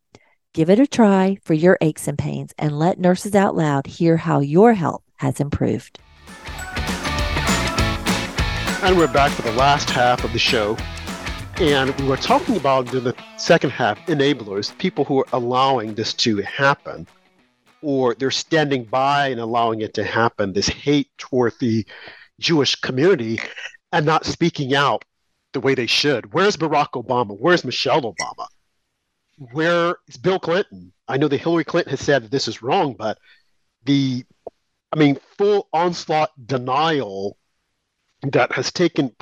[0.55, 4.17] Give it a try for your aches and pains and let Nurses Out Loud hear
[4.17, 5.99] how your health has improved.
[8.81, 10.75] And we're back for the last half of the show.
[11.59, 16.13] And we were talking about in the second half enablers, people who are allowing this
[16.13, 17.05] to happen,
[17.81, 21.85] or they're standing by and allowing it to happen, this hate toward the
[22.39, 23.41] Jewish community
[23.91, 25.03] and not speaking out
[25.51, 26.33] the way they should.
[26.33, 27.37] Where's Barack Obama?
[27.37, 28.47] Where's Michelle Obama?
[29.51, 30.93] Where is Bill Clinton?
[31.09, 33.17] I know that Hillary Clinton has said that this is wrong, but
[33.83, 34.23] the,
[34.93, 37.37] I mean, full onslaught denial
[38.21, 39.13] that has taken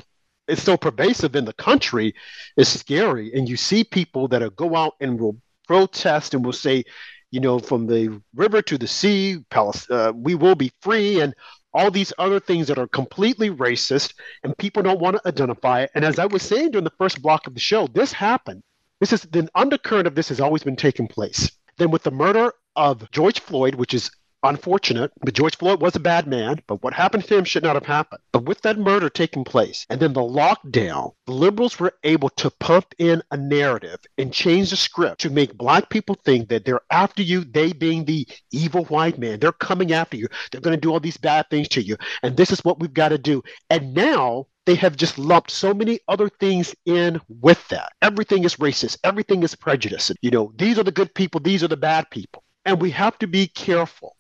[0.47, 2.15] it's so pervasive in the country
[2.55, 3.33] is scary.
[3.33, 5.37] And you see people that go out and will
[5.67, 6.83] protest and will say,
[7.31, 11.33] you know, from the river to the sea, Palace, uh, we will be free, and
[11.73, 15.91] all these other things that are completely racist, and people don't want to identify it.
[15.93, 18.63] And as I was saying during the first block of the show, this happened.
[18.99, 21.51] This is the undercurrent of this has always been taking place.
[21.77, 24.09] Then with the murder of George Floyd, which is
[24.47, 27.75] unfortunate, but George Floyd was a bad man, but what happened to him should not
[27.75, 28.21] have happened.
[28.31, 32.49] But with that murder taking place and then the lockdown, the liberals were able to
[32.49, 36.81] pump in a narrative and change the script to make black people think that they're
[36.91, 39.39] after you, they being the evil white man.
[39.39, 40.27] They're coming after you.
[40.51, 41.97] They're going to do all these bad things to you.
[42.23, 43.43] And this is what we've got to do.
[43.69, 47.93] And now they have just lumped so many other things in with that.
[48.01, 48.97] Everything is racist.
[49.05, 50.11] Everything is prejudiced.
[50.21, 51.39] You know, these are the good people.
[51.39, 52.43] These are the bad people.
[52.65, 54.16] And we have to be careful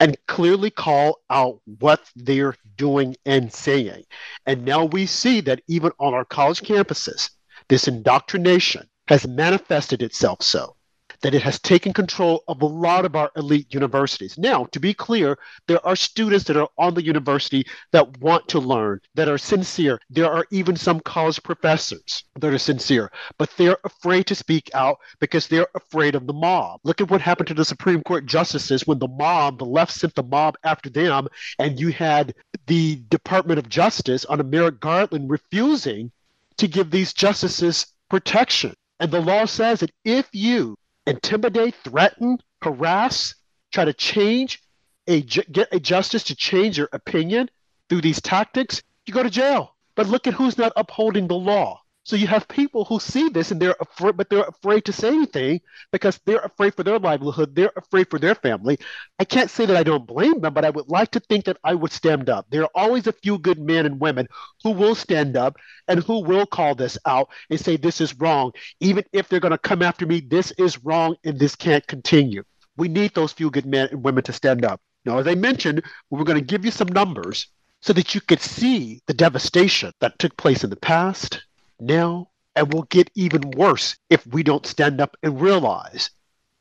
[0.00, 4.04] and clearly call out what they're doing and saying.
[4.46, 7.30] And now we see that even on our college campuses,
[7.68, 10.74] this indoctrination has manifested itself so
[11.22, 14.38] that it has taken control of a lot of our elite universities.
[14.38, 18.58] Now, to be clear, there are students that are on the university that want to
[18.58, 20.00] learn, that are sincere.
[20.08, 24.98] There are even some college professors that are sincere, but they're afraid to speak out
[25.18, 26.80] because they're afraid of the mob.
[26.84, 30.14] Look at what happened to the Supreme Court justices when the mob, the left sent
[30.14, 32.34] the mob after them, and you had
[32.66, 36.10] the Department of Justice under Merrick Garland refusing
[36.56, 38.74] to give these justices protection.
[38.98, 40.76] And the law says that if you
[41.10, 43.34] intimidate, threaten, harass,
[43.72, 44.62] try to change
[45.06, 47.50] a get a justice to change your opinion
[47.88, 49.74] through these tactics, you go to jail.
[49.96, 51.82] But look at who's not upholding the law.
[52.10, 55.10] So you have people who see this and they're afraid, but they're afraid to say
[55.10, 55.60] anything
[55.92, 57.54] because they're afraid for their livelihood.
[57.54, 58.80] They're afraid for their family.
[59.20, 61.58] I can't say that I don't blame them, but I would like to think that
[61.62, 62.46] I would stand up.
[62.50, 64.26] There are always a few good men and women
[64.64, 65.56] who will stand up
[65.86, 68.50] and who will call this out and say this is wrong,
[68.80, 70.18] even if they're going to come after me.
[70.18, 72.42] This is wrong and this can't continue.
[72.76, 74.80] We need those few good men and women to stand up.
[75.04, 77.46] Now, as I mentioned, we're going to give you some numbers
[77.82, 81.40] so that you could see the devastation that took place in the past
[81.80, 86.10] now and will get even worse if we don't stand up and realize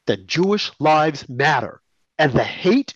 [0.08, 1.82] that Jewish lives matter
[2.18, 2.94] and the hate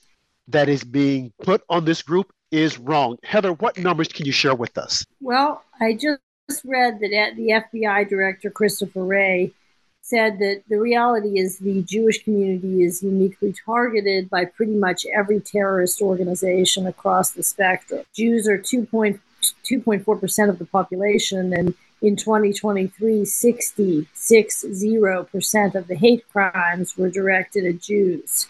[0.48, 3.18] that is being put on this group is wrong.
[3.24, 5.06] Heather, what numbers can you share with us?
[5.22, 6.20] Well, I just
[6.66, 9.54] read that the FBI director, Christopher Wray,
[10.02, 15.40] said that the reality is the Jewish community is uniquely targeted by pretty much every
[15.40, 18.04] terrorist organization across the spectrum.
[18.14, 27.10] Jews are 2.4% of the population, and in 2023, 66% of the hate crimes were
[27.10, 28.48] directed at Jews.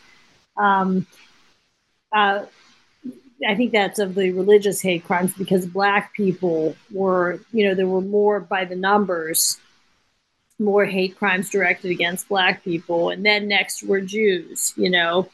[0.57, 1.05] Um,
[2.11, 2.45] uh,
[3.47, 7.87] I think that's of the religious hate crimes because black people were, you know, there
[7.87, 9.59] were more by the numbers,
[10.57, 13.11] more hate crimes directed against black people.
[13.11, 15.29] And then next were Jews, you know.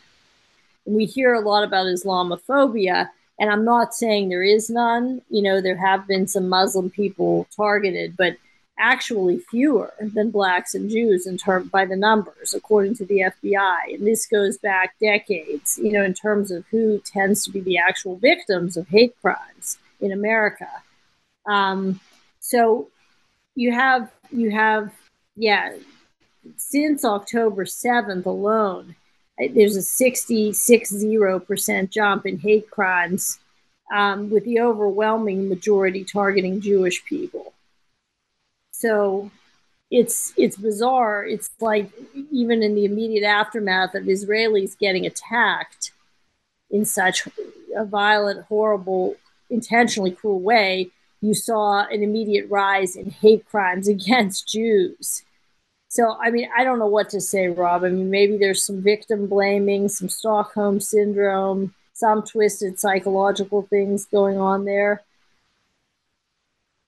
[0.84, 5.22] we hear a lot about Islamophobia, and I'm not saying there is none.
[5.30, 8.36] You know, there have been some Muslim people targeted, but
[8.78, 13.96] actually fewer than blacks and Jews in term by the numbers, according to the FBI.
[13.96, 17.78] And this goes back decades, you know, in terms of who tends to be the
[17.78, 20.70] actual victims of hate crimes in America.
[21.46, 22.00] Um,
[22.40, 22.90] so
[23.56, 24.94] you have you have
[25.36, 25.74] yeah,
[26.58, 28.96] since October 7th alone,
[29.40, 33.40] there's a 66% jump in hate crimes,
[33.94, 37.54] um, with the overwhelming majority targeting Jewish people.
[38.72, 39.32] So
[39.92, 41.26] it's it's bizarre.
[41.26, 41.92] It's like
[42.32, 45.92] even in the immediate aftermath of Israelis getting attacked
[46.70, 47.28] in such
[47.76, 49.16] a violent, horrible,
[49.50, 55.24] intentionally cruel way, you saw an immediate rise in hate crimes against Jews.
[55.90, 57.84] So, I mean, I don't know what to say, Rob.
[57.84, 64.38] I mean, maybe there's some victim blaming, some Stockholm syndrome, some twisted psychological things going
[64.38, 65.02] on there.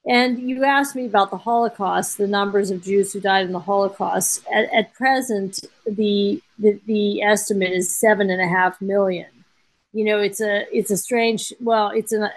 [0.05, 3.59] And you asked me about the Holocaust, the numbers of Jews who died in the
[3.59, 4.45] Holocaust.
[4.53, 9.29] At, at present, the, the the estimate is seven and a half million.
[9.93, 11.53] You know, it's a it's a strange.
[11.59, 12.29] Well, it's an.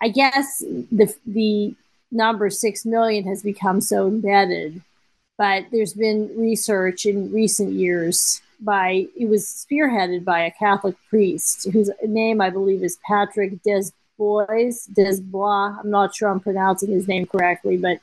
[0.00, 1.74] I guess the the
[2.10, 4.82] number six million has become so embedded
[5.42, 11.66] but there's been research in recent years by it was spearheaded by a Catholic priest
[11.72, 14.88] whose name I believe is Patrick Desbois.
[14.96, 15.80] Desbois.
[15.80, 17.98] I'm not sure I'm pronouncing his name correctly, but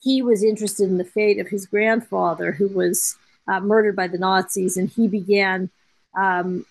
[0.00, 4.16] he was interested in the fate of his grandfather, who was uh, murdered by the
[4.16, 5.68] Nazis, and he began
[6.16, 6.64] um,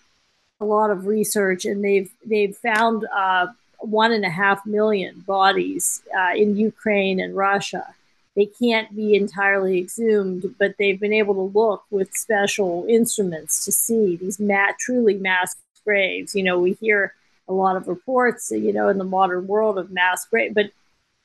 [0.60, 3.46] a lot of research, and they've they've found uh,
[3.78, 7.94] one and a half million bodies uh, in Ukraine and Russia
[8.36, 13.72] they can't be entirely exhumed, but they've been able to look with special instruments to
[13.72, 16.34] see these mat, truly mass graves.
[16.34, 17.14] You know, we hear
[17.48, 20.70] a lot of reports, you know, in the modern world of mass graves, but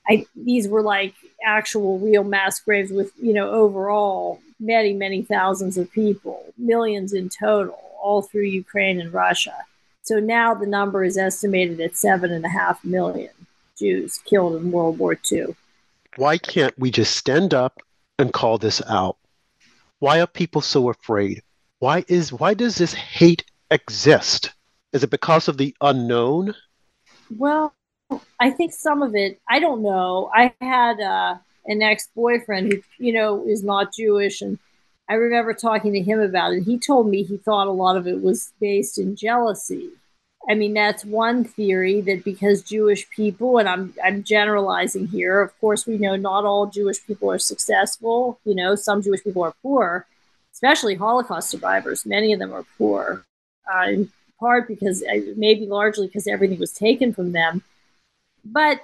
[0.07, 5.77] I, these were like actual real mass graves with, you know, overall many, many thousands
[5.77, 9.55] of people, millions in total, all through Ukraine and Russia.
[10.01, 13.31] So now the number is estimated at seven and a half million
[13.77, 15.55] Jews killed in World War II
[16.17, 17.81] why can't we just stand up
[18.17, 19.17] and call this out?
[19.99, 21.41] Why are people so afraid?
[21.79, 24.51] Why is why does this hate exist?
[24.93, 26.55] Is it because of the unknown?
[27.37, 27.73] Well,
[28.39, 29.39] I think some of it.
[29.49, 30.29] I don't know.
[30.33, 31.35] I had uh,
[31.65, 34.57] an ex-boyfriend who, you know, is not Jewish, and
[35.09, 36.63] I remember talking to him about it.
[36.63, 39.89] He told me he thought a lot of it was based in jealousy
[40.47, 45.41] I mean, that's one theory that because Jewish people, and I'm I'm generalizing here.
[45.41, 48.39] Of course, we know not all Jewish people are successful.
[48.45, 50.05] You know, some Jewish people are poor,
[50.53, 52.05] especially Holocaust survivors.
[52.05, 53.25] Many of them are poor,
[53.73, 57.63] uh, in part because uh, maybe largely because everything was taken from them.
[58.43, 58.81] But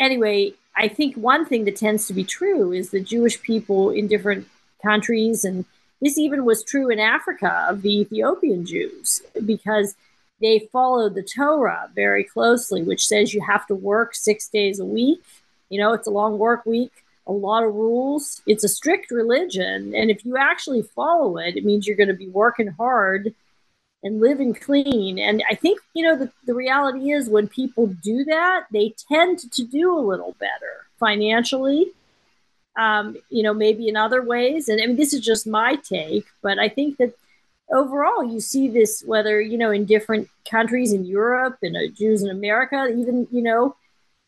[0.00, 4.08] anyway, I think one thing that tends to be true is that Jewish people in
[4.08, 4.48] different
[4.82, 5.64] countries, and
[6.00, 9.94] this even was true in Africa of the Ethiopian Jews, because
[10.42, 14.84] they followed the Torah very closely, which says you have to work six days a
[14.84, 15.22] week.
[15.70, 16.92] You know, it's a long work week,
[17.26, 18.42] a lot of rules.
[18.46, 19.94] It's a strict religion.
[19.94, 23.34] And if you actually follow it, it means you're going to be working hard
[24.02, 25.18] and living clean.
[25.18, 29.38] And I think, you know, the, the reality is when people do that, they tend
[29.52, 31.92] to do a little better financially.
[32.76, 34.70] Um, you know, maybe in other ways.
[34.70, 37.14] And I mean, this is just my take, but I think that
[37.72, 42.22] overall, you see this whether you know in different countries in Europe and uh, Jews
[42.22, 43.76] in America, even you know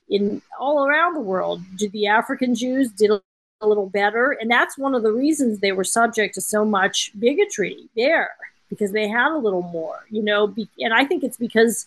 [0.08, 1.62] in all around the world.
[1.76, 3.20] Did the African Jews did a,
[3.62, 7.88] little better, and that's one of the reasons they were subject to so much bigotry
[7.96, 8.32] there
[8.68, 10.46] because they had a little more, you know.
[10.46, 11.86] Be, and I think it's because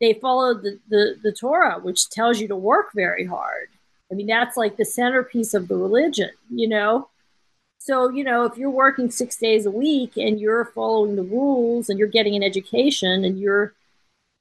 [0.00, 3.68] they followed the, the the Torah, which tells you to work very hard.
[4.10, 7.10] I mean, that's like the centerpiece of the religion, you know.
[7.78, 11.88] So, you know, if you're working six days a week and you're following the rules
[11.88, 13.72] and you're getting an education and you're,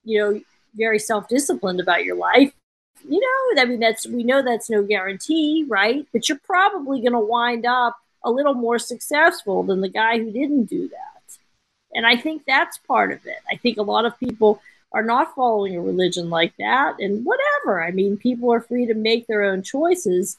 [0.04, 0.42] you know,
[0.76, 2.52] very self disciplined about your life,
[3.08, 6.06] you know, I mean, that's, we know that's no guarantee, right?
[6.12, 10.32] But you're probably going to wind up a little more successful than the guy who
[10.32, 11.38] didn't do that.
[11.94, 13.38] And I think that's part of it.
[13.50, 14.62] I think a lot of people
[14.92, 17.84] are not following a religion like that and whatever.
[17.84, 20.38] I mean, people are free to make their own choices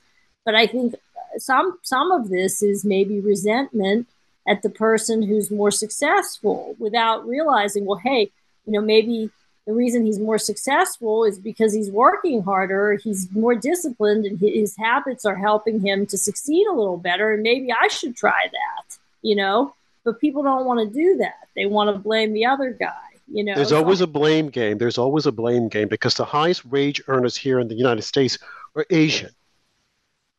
[0.49, 0.95] but I think
[1.39, 4.09] some some of this is maybe resentment
[4.47, 8.31] at the person who's more successful without realizing, well, hey,
[8.67, 9.31] you know, maybe
[9.67, 14.75] the reason he's more successful is because he's working harder, he's more disciplined, and his
[14.79, 17.35] habits are helping him to succeed a little better.
[17.35, 19.75] And maybe I should try that, you know.
[20.05, 21.49] But people don't want to do that.
[21.55, 22.95] They want to blame the other guy.
[23.31, 24.79] You know, there's always a blame game.
[24.79, 28.39] There's always a blame game because the highest wage earners here in the United States
[28.75, 29.31] are Asian.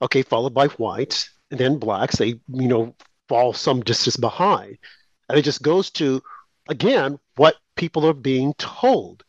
[0.02, 2.18] Okay, followed by whites and then blacks.
[2.18, 2.96] They, you know,
[3.28, 4.78] fall some distance behind.
[5.28, 6.22] And it just goes to,
[6.70, 9.24] again, what people are being told.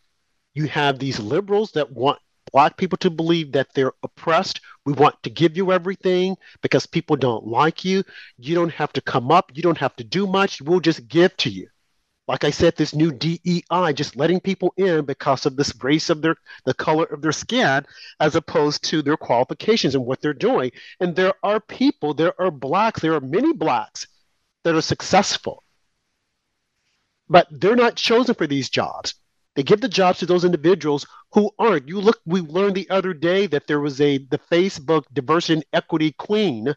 [0.55, 2.19] You have these liberals that want
[2.53, 4.61] black people to believe that they're oppressed.
[4.85, 8.03] We want to give you everything because people don't like you.
[8.39, 9.53] You don't have to come up.
[9.55, 10.61] You don't have to do much.
[10.61, 11.69] We'll just give to you
[12.31, 16.23] like I said, this new DEI, just letting people in because of this race of
[16.23, 17.85] their the color of their skin,
[18.21, 20.71] as opposed to their qualifications and what they're doing.
[21.01, 24.07] And there are people, there are blacks, there are many blacks
[24.63, 25.65] that are successful,
[27.29, 29.17] but they're not chosen for these jobs.
[29.57, 31.89] They give the jobs to those individuals who aren't.
[31.89, 35.65] You look, we learned the other day that there was a the Facebook diversity and
[35.73, 36.77] equity queen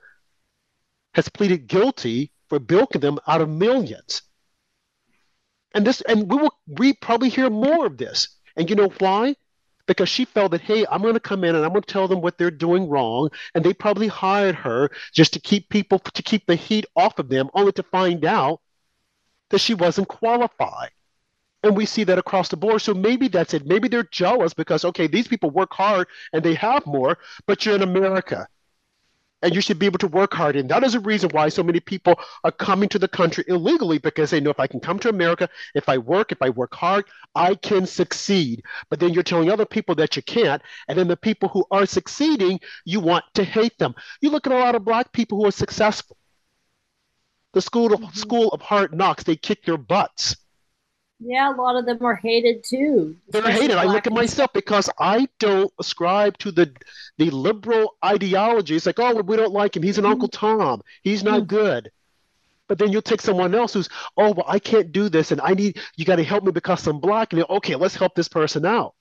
[1.14, 4.24] has pleaded guilty for bilking them out of millions
[5.74, 8.30] and this, and we will, we probably hear more of this.
[8.56, 9.36] And you know why?
[9.86, 12.08] Because she felt that, hey, I'm going to come in and I'm going to tell
[12.08, 13.30] them what they're doing wrong.
[13.54, 17.30] And they probably hired her just to keep people, to keep the heat off of
[17.30, 18.62] them, only to find out
[19.50, 20.92] that she wasn't qualified.
[21.64, 22.82] And we see that across the board.
[22.82, 23.66] So maybe that's it.
[23.66, 27.76] Maybe they're jealous because, okay, these people work hard and they have more, but you're
[27.76, 28.48] in America
[29.44, 30.56] and you should be able to work hard.
[30.56, 33.98] And that is a reason why so many people are coming to the country illegally
[34.00, 36.74] because they know if I can come to America, if I work, if I work
[36.74, 38.64] hard, I can succeed.
[38.90, 40.62] But then you're telling other people that you can't.
[40.88, 43.94] And then the people who are succeeding, you want to hate them.
[44.22, 46.18] You look at a lot of black people who are successful.
[47.52, 48.18] The school of, mm-hmm.
[48.18, 50.38] school of hard knocks, they kick their butts.
[51.26, 53.16] Yeah, a lot of them are hated too.
[53.30, 53.78] They're hated.
[53.78, 56.76] I look at myself because I don't ascribe to the
[57.18, 58.76] the liberal ideology.
[58.76, 59.84] It's like, oh, we don't like him.
[59.84, 60.14] He's an mm-hmm.
[60.14, 60.82] Uncle Tom.
[61.02, 61.56] He's not mm-hmm.
[61.56, 61.92] good.
[62.68, 65.54] But then you'll take someone else who's, oh, well, I can't do this, and I
[65.54, 67.32] need you got to help me because I'm black.
[67.32, 68.96] And okay, let's help this person out.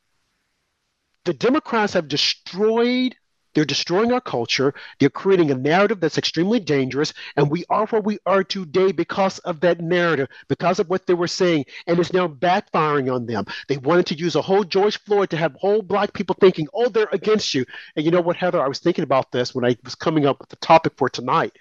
[1.25, 3.17] The Democrats have destroyed
[3.55, 4.75] they're destroying our culture.
[4.99, 7.13] They're creating a narrative that's extremely dangerous.
[7.37, 11.15] And we are where we are today because of that narrative, because of what they
[11.15, 11.67] were saying.
[11.87, 13.45] And it's now backfiring on them.
[13.69, 16.89] They wanted to use a whole George Floyd to have whole black people thinking, oh,
[16.89, 17.65] they're against you.
[17.97, 18.63] And you know what, Heather?
[18.63, 21.57] I was thinking about this when I was coming up with the topic for tonight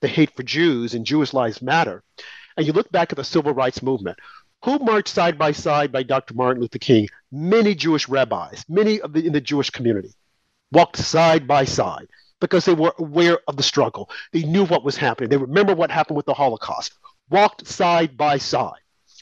[0.00, 2.02] the hate for Jews and Jewish Lives Matter.
[2.58, 4.18] And you look back at the civil rights movement.
[4.64, 6.34] Who marched side by side by Dr.
[6.34, 7.08] Martin Luther King?
[7.32, 10.10] Many Jewish rabbis, many of the in the Jewish community
[10.74, 12.08] walked side by side
[12.40, 14.10] because they were aware of the struggle.
[14.32, 15.30] They knew what was happening.
[15.30, 16.92] They remember what happened with the Holocaust,
[17.30, 18.80] walked side by side.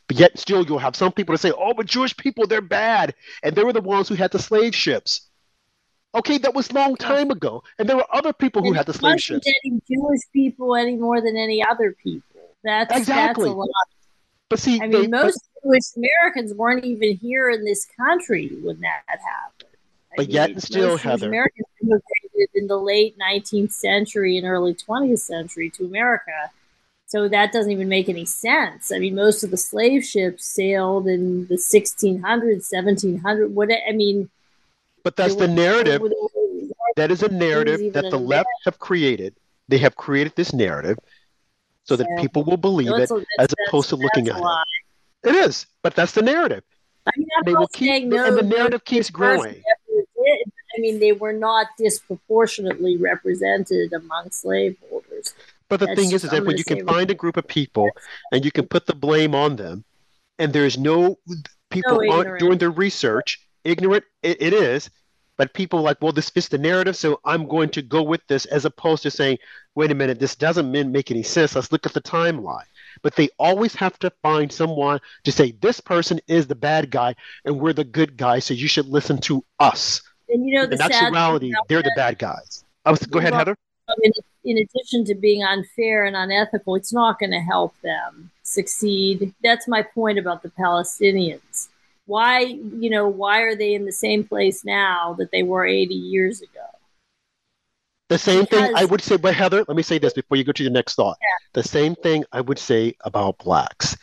[0.09, 3.15] But yet, still, you'll have some people to say, oh, but Jewish people, they're bad.
[3.43, 5.29] And they were the ones who had the slave ships.
[6.15, 7.63] Okay, that was a long time ago.
[7.79, 9.47] And there were other people who and had the slave ships.
[9.65, 12.41] Jewish people any more than any other people.
[12.65, 13.45] That's, exactly.
[13.45, 13.69] that's a lot.
[14.49, 18.49] But see, I mean, they, most but, Jewish Americans weren't even here in this country
[18.63, 19.62] when that happened.
[20.17, 21.29] But yet and still, Heather.
[21.29, 26.51] Americans immigrated in the late 19th century and early 20th century to America.
[27.07, 28.91] So that doesn't even make any sense.
[28.91, 33.51] I mean, most of the slave ships sailed in the 1600s, 1700s.
[33.51, 34.31] What I mean,
[35.03, 36.03] but that's the narrative.
[36.97, 39.35] that is a narrative that the left have created.
[39.69, 40.99] They have created this narrative
[41.85, 45.29] so that people will believe it as opposed to looking at it.
[45.29, 46.65] It is, but that's the narrative.
[47.07, 49.63] I mean, they will keep, no, and the narrative keeps growing.
[50.77, 55.35] I mean, they were not disproportionately represented among slaveholders.
[55.69, 57.91] But the That's, thing is, is that when you can find a group of people
[58.31, 59.85] and you can put the blame on them,
[60.39, 61.19] and there's no
[61.71, 64.91] people aren't doing their research, ignorant it, it is,
[65.37, 68.45] but people like, well, this fits the narrative, so I'm going to go with this,
[68.47, 69.39] as opposed to saying,
[69.75, 71.55] wait a minute, this doesn't make any sense.
[71.55, 72.65] Let's look at the timeline.
[73.03, 77.15] But they always have to find someone to say, this person is the bad guy
[77.45, 80.03] and we're the good guy, so you should listen to us.
[80.33, 82.65] And you know, the in actuality, they're the bad guys.
[82.85, 83.57] I was go ahead, Heather.
[84.03, 84.13] In,
[84.45, 89.35] in addition to being unfair and unethical, it's not going to help them succeed.
[89.43, 91.69] That's my point about the Palestinians.
[92.07, 95.95] Why, you know, why are they in the same place now that they were 80
[95.95, 96.67] years ago?
[98.09, 100.45] The same because, thing I would say, but Heather, let me say this before you
[100.45, 101.17] go to your next thought.
[101.21, 101.61] Yeah.
[101.63, 103.97] The same thing I would say about blacks.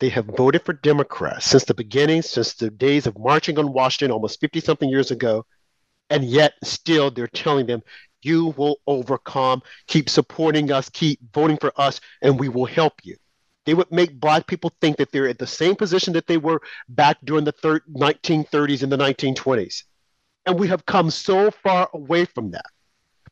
[0.00, 4.10] They have voted for Democrats since the beginning, since the days of marching on Washington
[4.10, 5.46] almost 50 something years ago.
[6.10, 7.82] And yet, still, they're telling them,
[8.22, 9.62] You will overcome.
[9.86, 13.16] Keep supporting us, keep voting for us, and we will help you.
[13.66, 16.60] They would make black people think that they're at the same position that they were
[16.88, 19.84] back during the thir- 1930s and the 1920s.
[20.46, 22.66] And we have come so far away from that.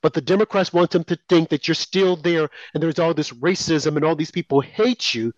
[0.01, 3.31] But the Democrats want them to think that you're still there and there's all this
[3.31, 5.33] racism and all these people hate you.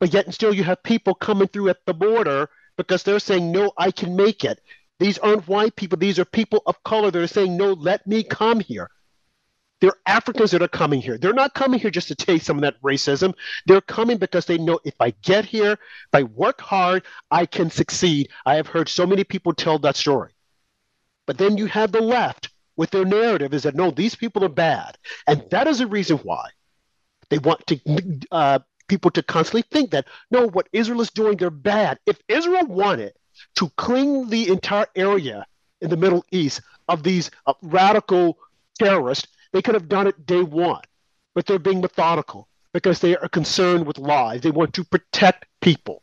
[0.00, 3.50] But yet and still you have people coming through at the border because they're saying,
[3.52, 4.60] no, I can make it.
[4.98, 5.98] These aren't white people.
[5.98, 8.90] These are people of color that are saying, no, let me come here.
[9.80, 11.18] They're Africans that are coming here.
[11.18, 13.34] They're not coming here just to take some of that racism.
[13.66, 17.70] They're coming because they know if I get here, if I work hard, I can
[17.70, 18.30] succeed.
[18.44, 20.32] I have heard so many people tell that story.
[21.26, 24.48] But then you have the left with their narrative is that no, these people are
[24.48, 24.96] bad,
[25.26, 26.48] and that is the reason why
[27.28, 27.78] they want to
[28.32, 31.98] uh, people to constantly think that no, what Israel is doing, they're bad.
[32.06, 33.12] If Israel wanted
[33.56, 35.46] to clean the entire area
[35.80, 38.38] in the Middle East of these uh, radical
[38.78, 40.82] terrorists, they could have done it day one.
[41.34, 44.42] But they're being methodical because they are concerned with lives.
[44.42, 46.02] They want to protect people.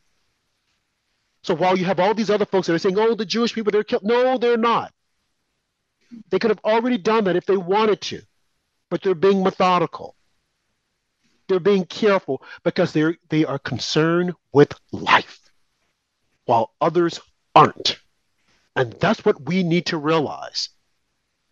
[1.44, 3.72] So while you have all these other folks that are saying, "Oh, the Jewish people
[3.72, 4.94] they're killed," no, they're not.
[6.30, 8.22] They could have already done that if they wanted to,
[8.90, 10.16] but they're being methodical.
[11.48, 15.45] They're being careful because they're they are concerned with life,
[16.46, 17.20] while others
[17.54, 18.00] aren't.
[18.76, 20.70] And that's what we need to realize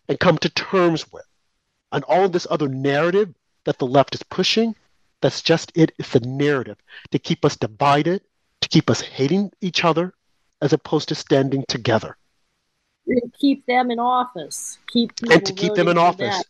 [0.08, 1.24] and come to terms with.
[1.92, 3.34] And all of this other narrative
[3.64, 4.74] that the left is pushing,
[5.20, 5.92] that's just it.
[5.98, 6.76] It's a narrative
[7.12, 8.22] to keep us divided,
[8.60, 10.12] to keep us hating each other,
[10.60, 12.16] as opposed to standing together
[13.38, 14.78] keep them in office.
[14.86, 16.36] Keep and to keep them in office.
[16.36, 16.46] That.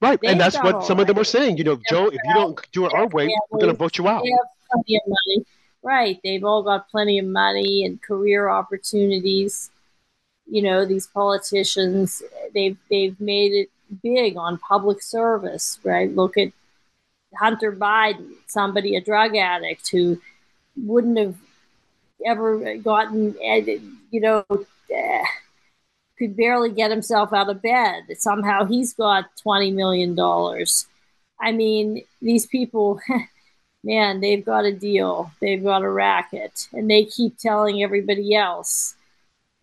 [0.00, 1.02] Right, They've and that's what some right.
[1.02, 1.56] of them are saying.
[1.56, 4.08] You know, Joe, if you don't do it our way, we're going to vote you
[4.08, 4.24] out.
[5.84, 9.70] Right, they've all got plenty of money and career opportunities.
[10.46, 12.22] You know, these politicians,
[12.54, 13.70] they've they've made it
[14.02, 15.78] big on public service.
[15.84, 16.52] Right, look at
[17.38, 20.20] Hunter Biden, somebody a drug addict who
[20.76, 21.36] wouldn't have
[22.24, 23.78] ever gotten, eh,
[24.10, 25.24] you know, uh,
[26.18, 28.04] could barely get himself out of bed.
[28.18, 30.18] Somehow he's got $20 million.
[31.40, 33.00] I mean, these people,
[33.84, 38.94] man, they've got a deal, they've got a racket, and they keep telling everybody else,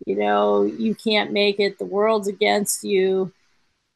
[0.05, 3.31] you know, you can't make it, the world's against you.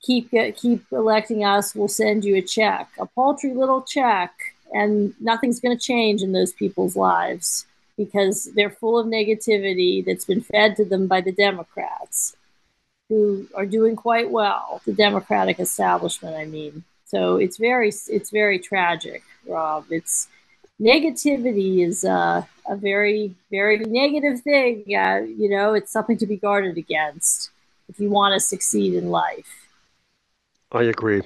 [0.02, 1.74] Keep uh, keep electing us.
[1.74, 4.32] We'll send you a check, a paltry little check,
[4.72, 7.66] and nothing's going to change in those people's lives
[7.98, 12.36] because they're full of negativity that's been fed to them by the Democrats,
[13.10, 14.82] who are doing quite well.
[14.86, 16.84] The Democratic establishment, I mean.
[17.06, 19.86] So it's very it's very tragic, Rob.
[19.92, 20.28] It's
[20.82, 24.84] negativity is a a very very negative thing.
[24.96, 27.52] Uh, you know, it's something to be guarded against
[27.88, 29.68] if you want to succeed in life.
[30.72, 31.22] I agree.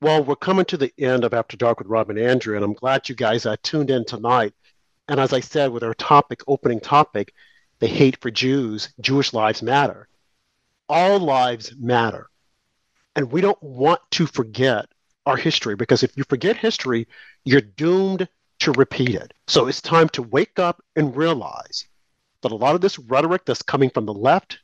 [0.00, 2.72] Well, we're coming to the end of After Dark with Rob and Andrew, and I'm
[2.72, 4.54] glad you guys uh, tuned in tonight.
[5.08, 7.34] And as I said with our topic, opening topic,
[7.80, 10.08] the hate for Jews, Jewish lives matter.
[10.88, 12.28] All lives matter.
[13.16, 14.86] And we don't want to forget
[15.28, 17.06] our history because if you forget history,
[17.44, 18.26] you're doomed
[18.60, 19.34] to repeat it.
[19.46, 21.86] So it's time to wake up and realize
[22.42, 24.58] that a lot of this rhetoric that's coming from the left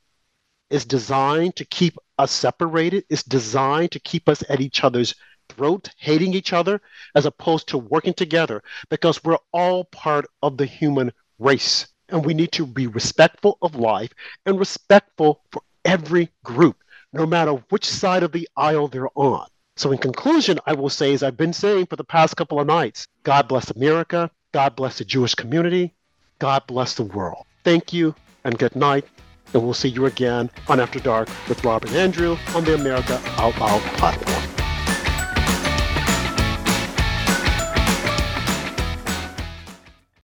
[0.70, 5.14] is designed to keep us separated, it's designed to keep us at each other's
[5.50, 6.80] throat, hating each other,
[7.14, 11.88] as opposed to working together because we're all part of the human race.
[12.08, 14.12] And we need to be respectful of life
[14.46, 19.46] and respectful for every group, no matter which side of the aisle they're on.
[19.76, 22.66] So, in conclusion, I will say, as I've been saying for the past couple of
[22.66, 25.94] nights, God bless America, God bless the Jewish community,
[26.38, 27.44] God bless the world.
[27.64, 28.14] Thank you
[28.44, 29.04] and good night.
[29.52, 33.20] And we'll see you again on After Dark with Rob and Andrew on the America
[33.38, 34.53] Out Loud platform.